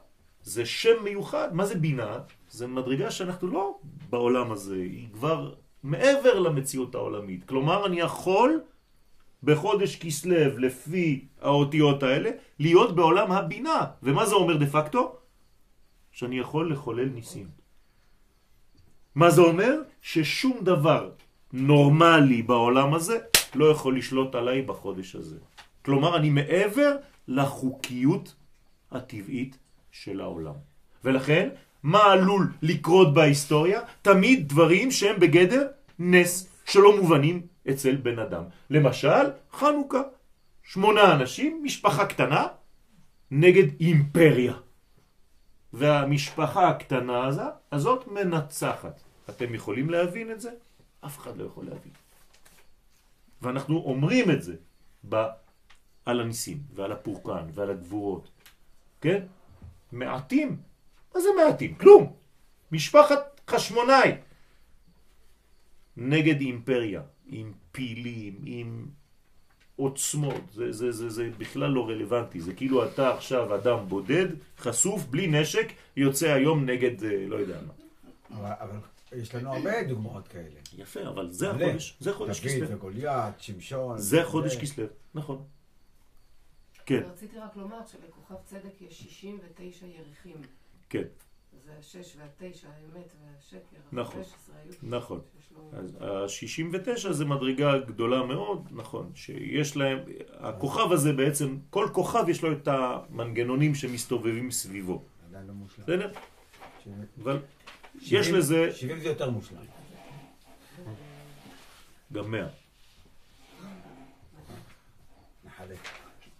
[0.42, 1.48] זה שם מיוחד.
[1.52, 2.18] מה זה בינה?
[2.48, 3.78] זה מדרגה שאנחנו לא
[4.10, 7.44] בעולם הזה, היא כבר מעבר למציאות העולמית.
[7.48, 8.60] כלומר, אני יכול
[9.42, 13.86] בחודש כסלו, לפי האותיות האלה, להיות בעולם הבינה.
[14.02, 15.16] ומה זה אומר דה פקטו?
[16.12, 17.61] שאני יכול לחולל ניסים.
[19.14, 19.74] מה זה אומר?
[20.02, 21.10] ששום דבר
[21.52, 23.18] נורמלי בעולם הזה
[23.54, 25.36] לא יכול לשלוט עליי בחודש הזה.
[25.84, 26.96] כלומר, אני מעבר
[27.28, 28.34] לחוקיות
[28.90, 29.58] הטבעית
[29.92, 30.54] של העולם.
[31.04, 31.48] ולכן,
[31.82, 33.80] מה עלול לקרות בהיסטוריה?
[34.02, 35.66] תמיד דברים שהם בגדר
[35.98, 38.42] נס, שלא מובנים אצל בן אדם.
[38.70, 40.02] למשל, חנוכה.
[40.62, 42.46] שמונה אנשים, משפחה קטנה,
[43.30, 44.54] נגד אימפריה.
[45.72, 47.30] והמשפחה הקטנה
[47.72, 49.00] הזאת מנצחת.
[49.28, 50.50] אתם יכולים להבין את זה?
[51.06, 51.92] אף אחד לא יכול להבין.
[53.42, 54.56] ואנחנו אומרים את זה
[55.08, 55.16] ב...
[56.06, 58.30] על הניסים, ועל הפורקן, ועל הגבורות.
[59.00, 59.26] כן?
[59.92, 60.56] מעטים.
[61.14, 61.74] מה זה מעטים?
[61.74, 62.12] כלום.
[62.72, 64.12] משפחת חשמונאי,
[65.96, 68.86] נגד אימפריה, עם פילים, עם
[69.76, 74.26] עוצמות, זה, זה, זה, זה בכלל לא רלוונטי, זה כאילו אתה עכשיו אדם בודד,
[74.58, 77.72] חשוף, בלי נשק, יוצא היום נגד אה, לא יודע מה.
[78.38, 78.78] אבל, אבל
[79.12, 80.60] יש לנו הרבה דוגמאות כאלה.
[80.78, 81.64] יפה, אבל זה מלא.
[81.64, 82.76] החודש, זה חודש דוד כסלו.
[82.76, 83.98] וגוליית, שמשון.
[83.98, 84.60] זה חודש זה.
[84.60, 85.44] כסלו, נכון.
[86.86, 90.36] כן, רציתי רק לומר שלכוכב צדק יש 69 ירחים.
[90.90, 91.02] כן,
[91.64, 93.58] זה השש והתשע, האמת והשקר.
[93.92, 94.20] נכון.
[94.20, 94.72] ה-15 היו.
[94.82, 95.20] נכון.
[95.72, 99.98] אז ה-69 זה מדרגה גדולה מאוד, נכון, שיש להם,
[100.38, 105.84] הכוכב הזה בעצם, כל כוכב יש לו את המנגנונים שמסתובבים סביבו, עדיין לא מושלם.
[105.84, 106.12] בסדר?
[106.84, 107.38] שבעים- אבל
[108.02, 109.58] יש לזה 70 זה יותר מושלם.
[112.12, 112.48] גם 100.
[115.44, 115.78] נחלק.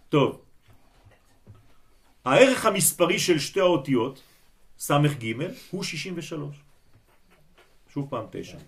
[0.08, 0.42] טוב,
[2.24, 4.22] הערך המספרי של שתי האותיות,
[4.82, 5.32] סמך ג'
[5.70, 6.56] הוא 63.
[7.88, 8.58] שוב פעם 9.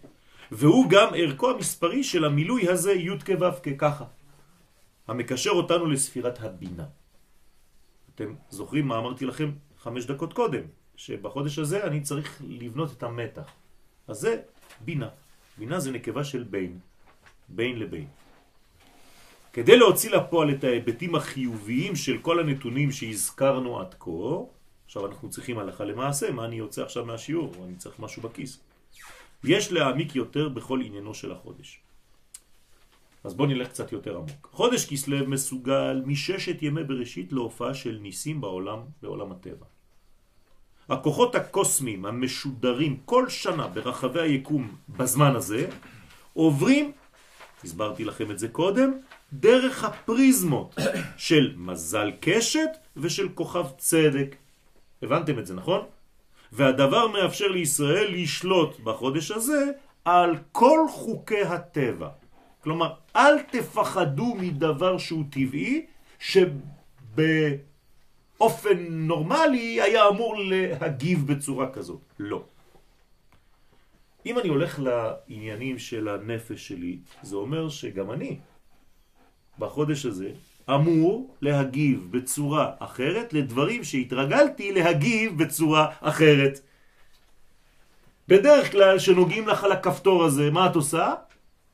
[0.51, 4.05] והוא גם ערכו המספרי של המילוי הזה י' כו' ככה,
[5.09, 6.87] המקשר אותנו לספירת הבינה.
[8.15, 10.63] אתם זוכרים מה אמרתי לכם חמש דקות קודם,
[10.97, 13.51] שבחודש הזה אני צריך לבנות את המתח.
[14.09, 14.43] אז זה
[14.81, 15.09] בינה.
[15.59, 16.79] בינה זה נקבה של בין,
[17.49, 18.07] בין לבין.
[19.53, 24.54] כדי להוציא לפועל את ההיבטים החיוביים של כל הנתונים שהזכרנו עד כה,
[24.87, 28.61] עכשיו אנחנו צריכים הלכה למעשה, מה אני יוצא עכשיו מהשיעור, אני צריך משהו בכיס.
[29.45, 31.81] יש להעמיק יותר בכל עניינו של החודש.
[33.25, 34.49] אז בואו נלך קצת יותר עמוק.
[34.53, 39.67] חודש כסלו מסוגל מששת ימי בראשית להופעה של ניסים בעולם, בעולם הטבע.
[40.89, 45.69] הכוחות הקוסמיים המשודרים כל שנה ברחבי היקום בזמן הזה,
[46.33, 46.93] עוברים,
[47.65, 48.93] הסברתי לכם את זה קודם,
[49.33, 50.75] דרך הפריזמות
[51.17, 54.37] של מזל קשת ושל כוכב צדק.
[55.05, 55.81] הבנתם את זה, נכון?
[56.53, 59.71] והדבר מאפשר לישראל לשלוט בחודש הזה
[60.05, 62.09] על כל חוקי הטבע.
[62.61, 65.87] כלומר, אל תפחדו מדבר שהוא טבעי,
[66.19, 67.49] שבאופן
[68.89, 72.01] נורמלי היה אמור להגיב בצורה כזאת.
[72.19, 72.45] לא.
[74.27, 78.39] אם אני הולך לעניינים של הנפש שלי, זה אומר שגם אני,
[79.59, 80.33] בחודש הזה,
[80.71, 86.61] אמור להגיב בצורה אחרת לדברים שהתרגלתי להגיב בצורה אחרת.
[88.29, 91.15] בדרך כלל שנוגעים לך על הכפתור הזה, מה את עושה?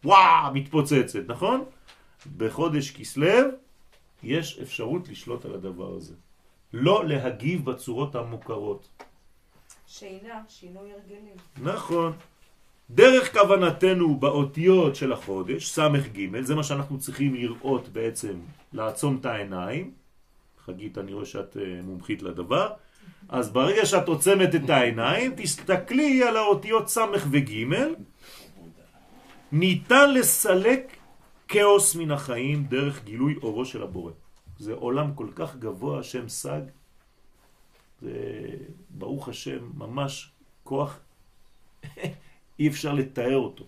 [0.05, 1.65] וואו, מתפוצצת, נכון?
[2.37, 3.49] בחודש כסלו
[4.23, 6.15] יש אפשרות לשלוט על הדבר הזה.
[6.73, 8.89] לא להגיב בצורות המוכרות.
[9.87, 11.37] שינה, שינוי הרגלים.
[11.63, 12.13] נכון.
[12.95, 18.35] דרך כוונתנו באותיות של החודש, סמך ג', זה מה שאנחנו צריכים לראות בעצם,
[18.73, 19.91] לעצום את העיניים.
[20.65, 22.71] חגית, אני רואה שאת אה, מומחית לדבר.
[23.29, 27.67] אז ברגע שאת עוצמת את העיניים, תסתכלי על האותיות סמך וג',
[29.53, 30.97] ניתן לסלק
[31.49, 34.13] כאוס מן החיים דרך גילוי אורו של הבורא.
[34.59, 36.61] זה עולם כל כך גבוה, השם סג,
[38.01, 38.13] זה
[38.91, 40.31] ברוך השם ממש
[40.65, 40.99] כוח
[42.61, 43.65] אי אפשר לתאר אותו.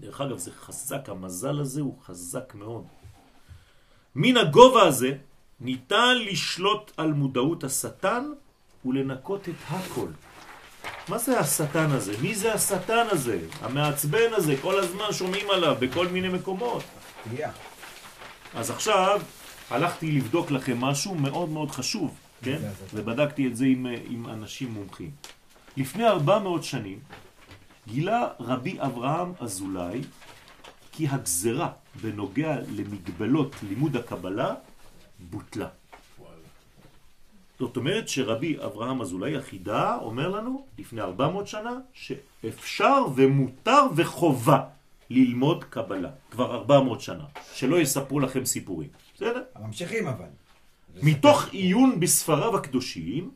[0.00, 2.84] דרך אגב, זה חזק, המזל הזה הוא חזק מאוד.
[4.14, 5.16] מן הגובה הזה
[5.60, 8.24] ניתן לשלוט על מודעות השטן
[8.84, 10.08] ולנקות את הכל.
[11.08, 12.14] מה זה השטן הזה?
[12.22, 13.40] מי זה השטן הזה?
[13.60, 16.82] המעצבן הזה, כל הזמן שומעים עליו בכל מיני מקומות.
[17.30, 17.50] תהיה.
[18.54, 19.20] אז עכשיו
[19.70, 22.60] הלכתי לבדוק לכם משהו מאוד מאוד חשוב, כן?
[22.64, 23.00] השטן.
[23.00, 25.10] ובדקתי את זה עם, עם אנשים מומחים.
[25.76, 26.98] לפני 400 שנים
[27.90, 30.00] גילה רבי אברהם אזולאי
[30.92, 31.70] כי הגזרה
[32.02, 34.54] בנוגע למגבלות לימוד הקבלה
[35.30, 35.68] בוטלה.
[37.58, 44.64] זאת אומרת שרבי אברהם אזולאי החידה אומר לנו לפני 400 שנה שאפשר ומותר וחובה
[45.10, 47.24] ללמוד קבלה כבר 400 שנה,
[47.54, 49.42] שלא יספרו לכם סיפורים, בסדר?
[49.60, 50.26] ממשיכים אבל.
[51.02, 51.48] מתוך.
[51.52, 53.30] עיון בספריו הקדושים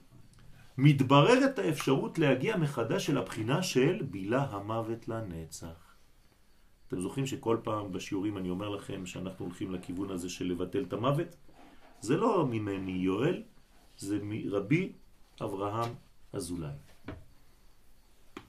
[0.79, 5.95] מתבררת האפשרות להגיע מחדש אל הבחינה של בילה המוות לנצח.
[6.89, 10.93] אתם זוכרים שכל פעם בשיעורים אני אומר לכם שאנחנו הולכים לכיוון הזה של לבטל את
[10.93, 11.37] המוות?
[12.01, 13.43] זה לא ממני יואל,
[13.99, 14.93] זה מרבי
[15.41, 15.95] אברהם
[16.33, 16.77] אזולאי.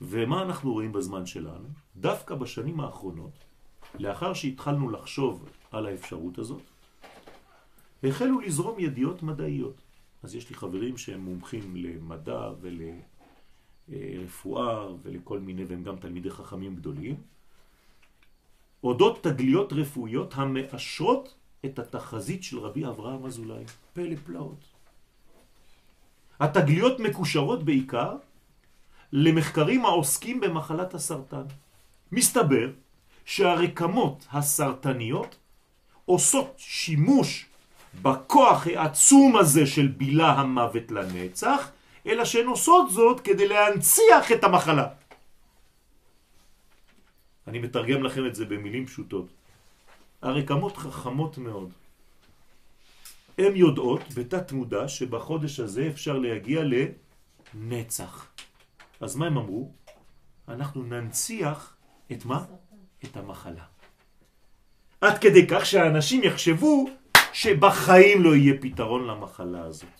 [0.01, 1.67] ומה אנחנו רואים בזמן שלנו?
[1.97, 3.33] דווקא בשנים האחרונות,
[3.99, 6.61] לאחר שהתחלנו לחשוב על האפשרות הזאת,
[8.03, 9.84] החלו לזרום ידיעות מדעיות.
[10.25, 12.49] אז יש לי חברים שהם מומחים למדע
[13.89, 17.15] ולרפואה ולכל מיני, והם גם תלמידי חכמים גדולים,
[18.83, 21.33] אודות תגליות רפואיות המאשרות
[21.65, 23.63] את התחזית של רבי אברהם אזולאי.
[23.93, 24.65] פלא פלאות.
[26.39, 28.17] התגליות מקושרות בעיקר
[29.11, 31.45] למחקרים העוסקים במחלת הסרטן.
[32.11, 32.71] מסתבר
[33.25, 35.35] שהרקמות הסרטניות
[36.05, 37.45] עושות שימוש
[38.01, 41.71] בכוח העצום הזה של בילה המוות לנצח,
[42.07, 44.87] אלא שהן עושות זאת כדי להנציח את המחלה.
[47.47, 49.27] אני מתרגם לכם את זה במילים פשוטות.
[50.21, 51.69] הרקמות חכמות מאוד.
[53.37, 56.61] הן יודעות בתת מודע שבחודש הזה אפשר להגיע
[57.53, 58.27] לנצח.
[59.01, 59.71] אז מה הם אמרו?
[60.47, 61.75] אנחנו ננציח
[62.11, 62.45] את מה?
[63.03, 63.63] את המחלה.
[65.01, 66.89] עד כדי כך שהאנשים יחשבו
[67.35, 69.99] שבחיים לא יהיה פתרון למחלה הזאת.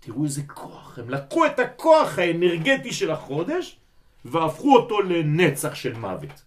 [0.00, 3.80] תראו איזה כוח, הם לקחו את הכוח האנרגטי של החודש
[4.24, 6.44] והפכו אותו לנצח של מוות.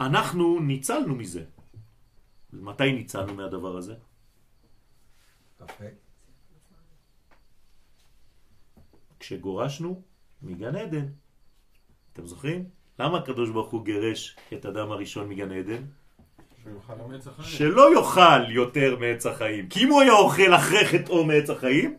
[0.00, 1.44] אנחנו ניצלנו מזה.
[2.52, 3.94] מתי ניצלנו מהדבר הזה?
[5.58, 5.84] קפה.
[9.20, 10.02] כשגורשנו
[10.42, 11.06] מגן עדן.
[12.12, 12.68] אתם זוכרים?
[12.98, 15.84] למה הקדוש ברוך הוא גירש את אדם הראשון מגן עדן?
[17.42, 19.68] שלא יאכל יותר מעץ החיים.
[19.68, 21.96] כי אם הוא היה אוכל אחרי חטאו מעץ החיים,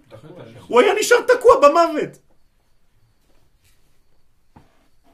[0.68, 2.18] הוא היה נשאר תקוע במוות.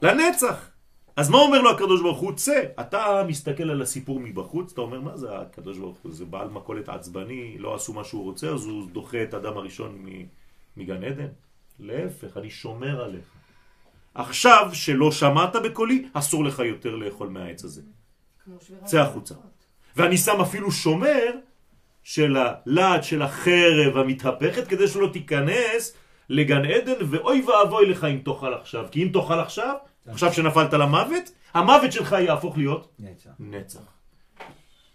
[0.02, 0.68] לנצח.
[1.16, 2.32] אז מה אומר לו הקדוש ברוך הוא?
[2.32, 2.62] צא.
[2.80, 6.12] אתה מסתכל על הסיפור מבחוץ, אתה אומר, מה זה הקדוש ברוך הוא?
[6.12, 10.04] זה בעל מכולת עצבני, לא עשו מה שהוא רוצה, אז הוא דוחה את האדם הראשון
[10.76, 11.28] מגן עדן?
[11.78, 13.24] להפך, אני שומר עליך.
[14.14, 17.82] עכשיו שלא שמעת בקולי, אסור לך יותר לאכול מהעץ הזה.
[18.84, 19.34] צא החוצה.
[19.96, 21.30] ואני שם אפילו שומר
[22.02, 25.96] של הלעד של החרב המתהפכת כדי שלא תיכנס
[26.28, 29.74] לגן עדן ואוי ואבוי לך אם תאכל עכשיו כי אם תאכל עכשיו,
[30.06, 33.30] עכשיו שנפלת למוות, המוות שלך יהפוך להיות נצח.
[33.40, 33.80] נצח.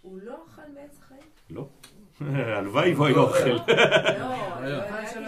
[0.02, 1.20] הוא לא אכל מעץ החיים?
[1.50, 1.68] לא.
[2.58, 3.50] הלוואי והוא היה אוכל.
[3.50, 4.78] לא,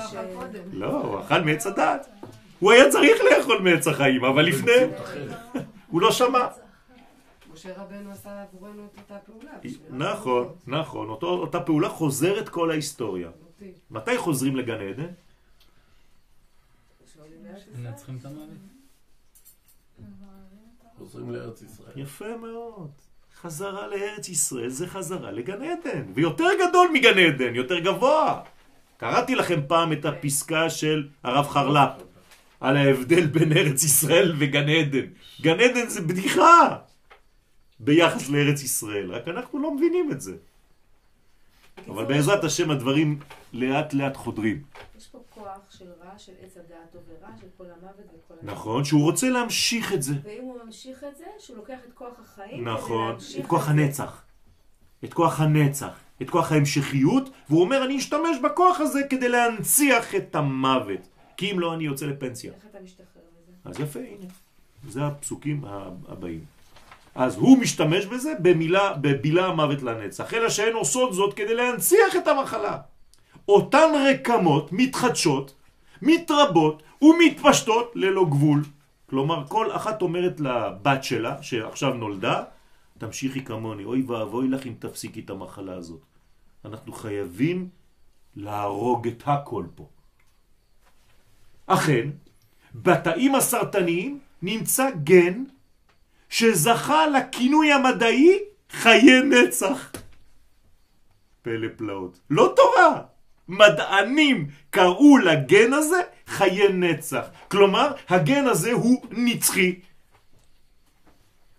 [0.00, 0.62] אכל קודם.
[0.72, 2.06] לא, הוא אכל מעץ הדעת.
[2.58, 4.72] הוא היה צריך לאכול מעץ החיים, אבל לפני
[5.88, 6.46] הוא לא שמע.
[7.60, 9.52] משה רבנו עשה עבורנו את אותה פעולה.
[9.90, 11.08] נכון, נכון.
[11.08, 13.30] אותו- אותה פעולה חוזרת כל ההיסטוריה.
[13.90, 15.06] מתי חוזרים לגן עדן?
[17.76, 18.48] מנצחים את המוות.
[20.98, 21.92] חוזרים לארץ ישראל.
[21.96, 22.90] יפה מאוד.
[23.40, 28.42] חזרה לארץ ישראל זה חזרה לגן עדן, ויותר גדול מגן עדן, יותר גבוה.
[28.96, 31.90] קראתי לכם פעם את הפסקה של הרב חרל"פ
[32.60, 35.06] על ההבדל בין ארץ ישראל וגן עדן.
[35.40, 36.78] גן עדן זה בדיחה
[37.80, 40.36] ביחס לארץ ישראל, רק אנחנו לא מבינים את זה.
[41.88, 43.18] אבל בעזרת השם הדברים
[43.52, 44.62] לאט לאט חודרים.
[44.98, 48.52] יש פה כוח של רע, של עץ הדעת טוב ורע, של כל המוות וכל ה...
[48.52, 50.12] נכון, שהוא רוצה להמשיך את זה.
[50.24, 53.68] ואם הוא ממשיך את זה, שהוא לוקח את כוח החיים, נכון, את כוח.
[53.68, 54.22] הנצח.
[55.04, 60.34] את כוח הנצח, את כוח ההמשכיות, והוא אומר אני אשתמש בכוח הזה כדי להנציח את
[60.34, 62.52] המוות, כי אם לא אני יוצא לפנסיה.
[62.52, 63.52] איך אתה משתחרר מזה?
[63.64, 64.26] אז יפה, הנה,
[64.88, 65.64] זה הפסוקים
[66.08, 66.44] הבאים.
[67.14, 72.28] אז הוא משתמש בזה במילה, בבילה המוות לנצח, אלא שהן עושות זאת כדי להנציח את
[72.28, 72.78] המחלה.
[73.48, 75.54] אותן רקמות מתחדשות,
[76.02, 78.62] מתרבות ומתפשטות ללא גבול.
[79.06, 82.42] כלומר, כל אחת אומרת לבת שלה, שעכשיו נולדה,
[82.98, 86.00] תמשיכי כמוני, אוי ואבוי לך אם תפסיקי את המחלה הזאת.
[86.64, 87.68] אנחנו חייבים
[88.36, 89.86] להרוג את הכל פה.
[91.66, 92.08] אכן,
[92.74, 95.44] בתאים הסרטניים נמצא גן
[96.30, 98.38] שזכה לכינוי המדעי
[98.70, 99.92] חיי נצח.
[101.42, 102.20] פלא פלאות.
[102.30, 103.02] לא תורה.
[103.48, 107.26] מדענים קראו לגן הזה חיי נצח.
[107.48, 109.74] כלומר, הגן הזה הוא נצחי.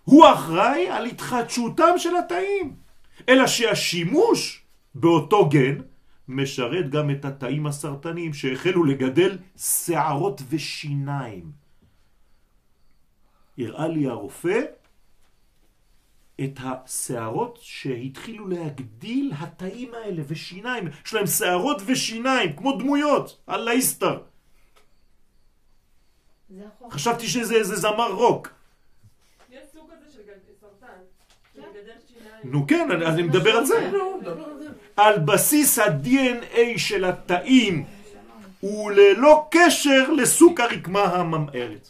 [0.04, 2.76] הוא אחראי על התחדשותם של התאים.
[3.30, 4.62] אלא שהשימוש
[4.96, 5.78] באותו גן
[6.28, 11.61] משרת גם את התאים הסרטניים שהחלו לגדל שערות ושיניים.
[13.68, 14.60] הראה לי הרופא
[16.44, 20.88] את השערות שהתחילו להגדיל התאים האלה ושיניים.
[21.06, 23.38] יש להם שערות ושיניים, כמו דמויות.
[26.50, 26.94] זה החוק.
[26.94, 28.50] חשבתי שזה איזה זמר רוק.
[29.50, 30.22] יש סוג כזה של
[30.62, 30.88] סרטן,
[31.54, 31.62] כן.
[32.44, 33.92] נו כן, אני, אני מדבר על זה.
[34.98, 37.86] על בסיס ה-DNA של התאים
[38.64, 41.90] וללא קשר לסוג הרקמה הממארת.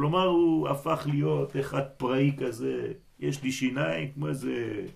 [0.00, 4.86] כלומר הוא הפך להיות אחד פראי כזה, יש לי שיניים כמו איזה...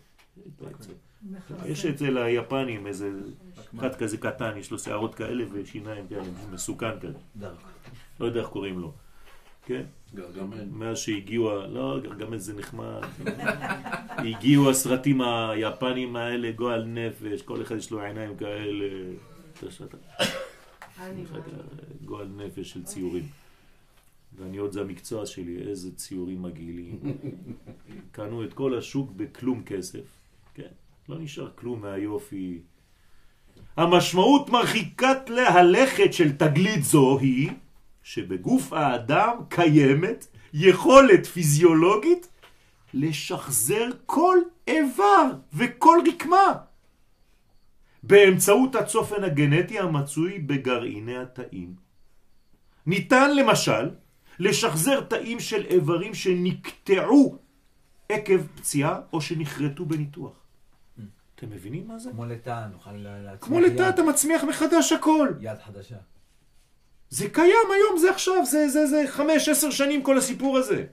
[1.66, 3.10] יש אצל היפנים איזה
[3.78, 7.18] אחד כזה קטן, יש לו שערות כאלה ושיניים כאלה, מסוכן כזה.
[8.20, 8.92] לא יודע איך קוראים לו.
[9.66, 9.82] כן?
[10.14, 10.68] גרגמן.
[10.70, 13.00] מאז שהגיעו, לא, גרגמל זה נחמד.
[14.28, 18.86] הגיעו הסרטים היפנים האלה, גועל נפש, כל אחד יש לו עיניים כאלה.
[21.00, 21.24] אני
[22.04, 23.43] גועל נפש של ציורים.
[24.36, 27.00] ואני עוד זה המקצוע שלי, איזה ציורים מגעילים.
[28.12, 30.18] קנו את כל השוק בכלום כסף,
[30.54, 30.72] כן,
[31.08, 32.60] לא נשאר כלום מהיופי.
[33.76, 37.50] המשמעות מרחיקת להלכת של תגלית זו היא
[38.02, 42.28] שבגוף האדם קיימת יכולת פיזיולוגית
[42.94, 46.54] לשחזר כל איבר וכל רקמה
[48.02, 51.74] באמצעות הצופן הגנטי המצוי בגרעיני התאים.
[52.86, 53.90] ניתן למשל
[54.38, 57.38] לשחזר תאים של איברים שנקטעו
[58.08, 60.32] עקב פציעה או שנחרטו בניתוח.
[61.34, 62.10] אתם מבינים מה זה?
[62.10, 65.28] כמו לטאה, נוכל להצמיח כמו לטאה אתה מצמיח מחדש הכל.
[65.40, 65.96] יד חדשה.
[67.10, 70.84] זה קיים היום, זה עכשיו, זה, זה, זה חמש, עשר שנים כל הסיפור הזה.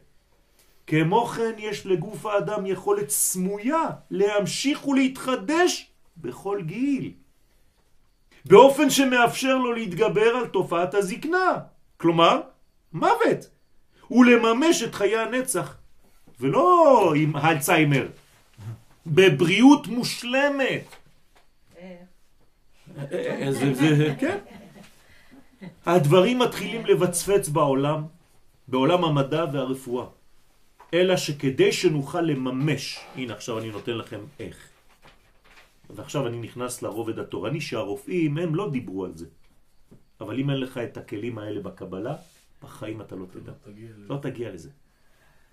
[0.87, 7.11] כמו כן יש לגוף האדם יכולת סמויה להמשיך ולהתחדש בכל גיל.
[8.45, 11.57] באופן שמאפשר לו להתגבר על תופעת הזקנה.
[11.97, 12.41] כלומר,
[12.93, 13.49] מוות.
[14.11, 15.77] ולממש את חיי הנצח.
[16.39, 18.07] ולא עם האלצהיימר.
[19.07, 20.83] בבריאות מושלמת.
[22.97, 24.37] אה, זה, זה, כן.
[25.85, 28.03] הדברים מתחילים לבצפץ בעולם,
[28.67, 30.05] בעולם המדע והרפואה.
[30.93, 34.57] אלא שכדי שנוכל לממש, הנה עכשיו אני נותן לכם איך.
[35.89, 39.25] ועכשיו אני נכנס לרובד התורני שהרופאים הם לא דיברו על זה.
[40.21, 42.15] אבל אם אין לך את הכלים האלה בקבלה,
[42.61, 43.51] בחיים אתה לא תדע.
[43.97, 44.69] לא תגיע לזה.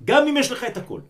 [0.05, 1.01] גם אם יש לך את הכל.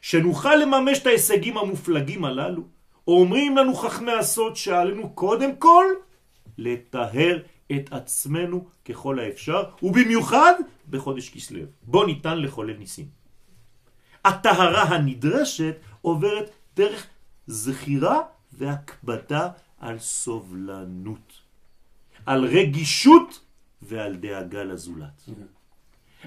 [0.00, 2.62] שנוכל לממש את ההישגים המופלגים הללו,
[3.06, 5.84] אומרים לנו חכמי הסוד שעלינו קודם כל
[6.58, 7.42] לטהר
[7.76, 10.54] את עצמנו ככל האפשר, ובמיוחד
[10.90, 11.60] בחודש כסלו.
[11.82, 13.06] בו ניתן לחולל ניסים.
[14.24, 17.06] הטהרה הנדרשת עוברת דרך
[17.46, 18.20] זכירה
[18.52, 19.48] והקבדה
[19.78, 21.32] על סובלנות,
[22.26, 23.41] על רגישות
[23.82, 25.28] ועל דאגה לזולת.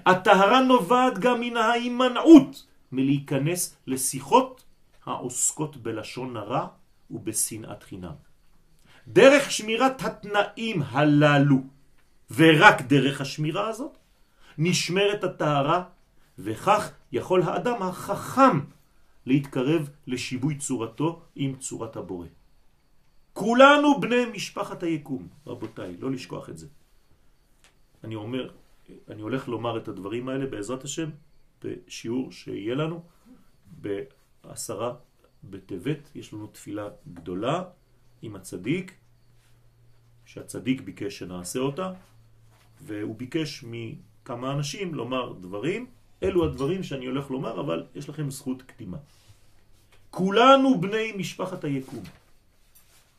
[0.06, 4.64] הטהרה נובעת גם מן ההימנעות מלהיכנס לשיחות
[5.06, 6.68] העוסקות בלשון הרע
[7.12, 8.14] ובשנאת חינם.
[9.08, 11.58] דרך שמירת התנאים הללו,
[12.36, 13.98] ורק דרך השמירה הזאת,
[14.58, 15.84] נשמרת הטהרה,
[16.40, 18.60] וכך יכול האדם החכם
[19.26, 22.28] להתקרב לשיבוי צורתו עם צורת הבורא.
[23.34, 26.68] כולנו בני משפחת היקום, רבותיי, לא לשכוח את זה.
[28.06, 28.50] אני אומר,
[29.10, 31.10] אני הולך לומר את הדברים האלה בעזרת השם
[31.64, 33.04] בשיעור שיהיה לנו
[33.82, 34.94] בעשרה
[35.44, 37.64] בטבת, יש לנו תפילה גדולה
[38.22, 38.94] עם הצדיק,
[40.26, 41.94] שהצדיק ביקש שנעשה אותה,
[42.82, 45.86] והוא ביקש מכמה אנשים לומר דברים,
[46.24, 48.98] אלו הדברים שאני הולך לומר, אבל יש לכם זכות קדימה.
[50.10, 52.04] כולנו בני משפחת היקום.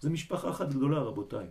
[0.01, 1.47] זה משפחה אחת גדולה, רבותיי.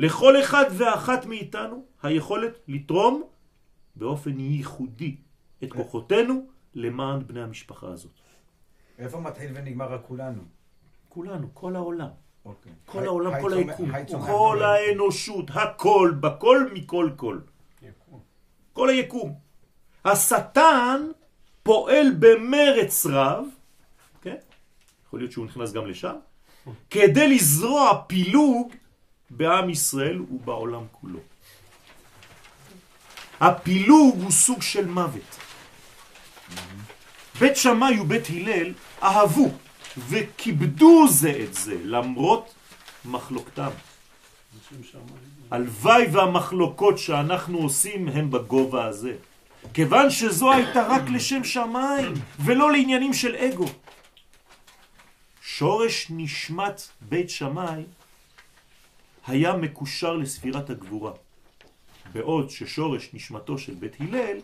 [0.00, 3.22] לכל אחד ואחת מאיתנו היכולת לתרום
[3.96, 5.16] באופן ייחודי
[5.64, 8.12] את כוחותינו למען בני המשפחה הזאת.
[8.98, 10.42] איפה מתחיל ונגמר הכולנו?
[11.08, 12.08] כולנו, כל העולם.
[12.44, 12.72] אוקיי.
[12.86, 13.90] כל העולם, כל היקום,
[14.26, 17.38] כל האנושות, הכל, בכל מכל כל.
[18.72, 19.34] כל היקום.
[20.04, 21.10] השטן
[21.62, 23.44] פועל במרץ רב,
[24.22, 24.36] כן?
[25.06, 26.16] יכול להיות שהוא נכנס גם לשם,
[26.90, 28.72] כדי לזרוע פילוג
[29.30, 31.18] בעם ישראל ובעולם כולו.
[33.40, 35.38] הפילוג הוא סוג של מוות.
[37.40, 38.72] בית שמאי ובית הלל
[39.02, 39.50] אהבו
[40.08, 42.54] וכיבדו זה את זה למרות
[43.04, 43.70] מחלוקתם.
[45.50, 49.16] הלוואי והמחלוקות שאנחנו עושים הם בגובה הזה.
[49.74, 53.66] כיוון שזו הייתה רק לשם שמיים ולא לעניינים של אגו.
[55.42, 57.82] שורש נשמת בית שמאי
[59.26, 61.12] היה מקושר לספירת הגבורה,
[62.12, 64.38] בעוד ששורש נשמתו של בית הלל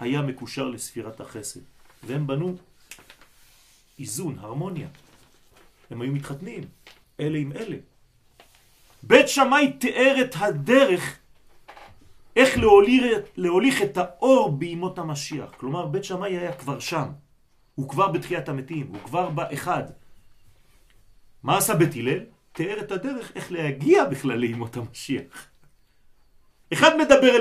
[0.00, 1.60] היה מקושר לספירת החסד,
[2.02, 2.56] והם בנו
[3.98, 4.88] איזון, הרמוניה.
[5.90, 6.64] הם היו מתחתנים,
[7.20, 7.76] אלה עם אלה.
[9.02, 11.18] בית שמאי תיאר את הדרך
[12.36, 13.02] איך להוליך,
[13.36, 15.50] להוליך את האור בימות המשיח.
[15.56, 17.08] כלומר, בית שמאי היה כבר שם.
[17.74, 19.82] הוא כבר בתחיית המתים, הוא כבר באחד.
[21.42, 22.24] מה עשה בית הלל?
[22.52, 25.46] תיאר את הדרך איך להגיע בכלל לימות המשיח.
[26.72, 27.30] אחד מדבר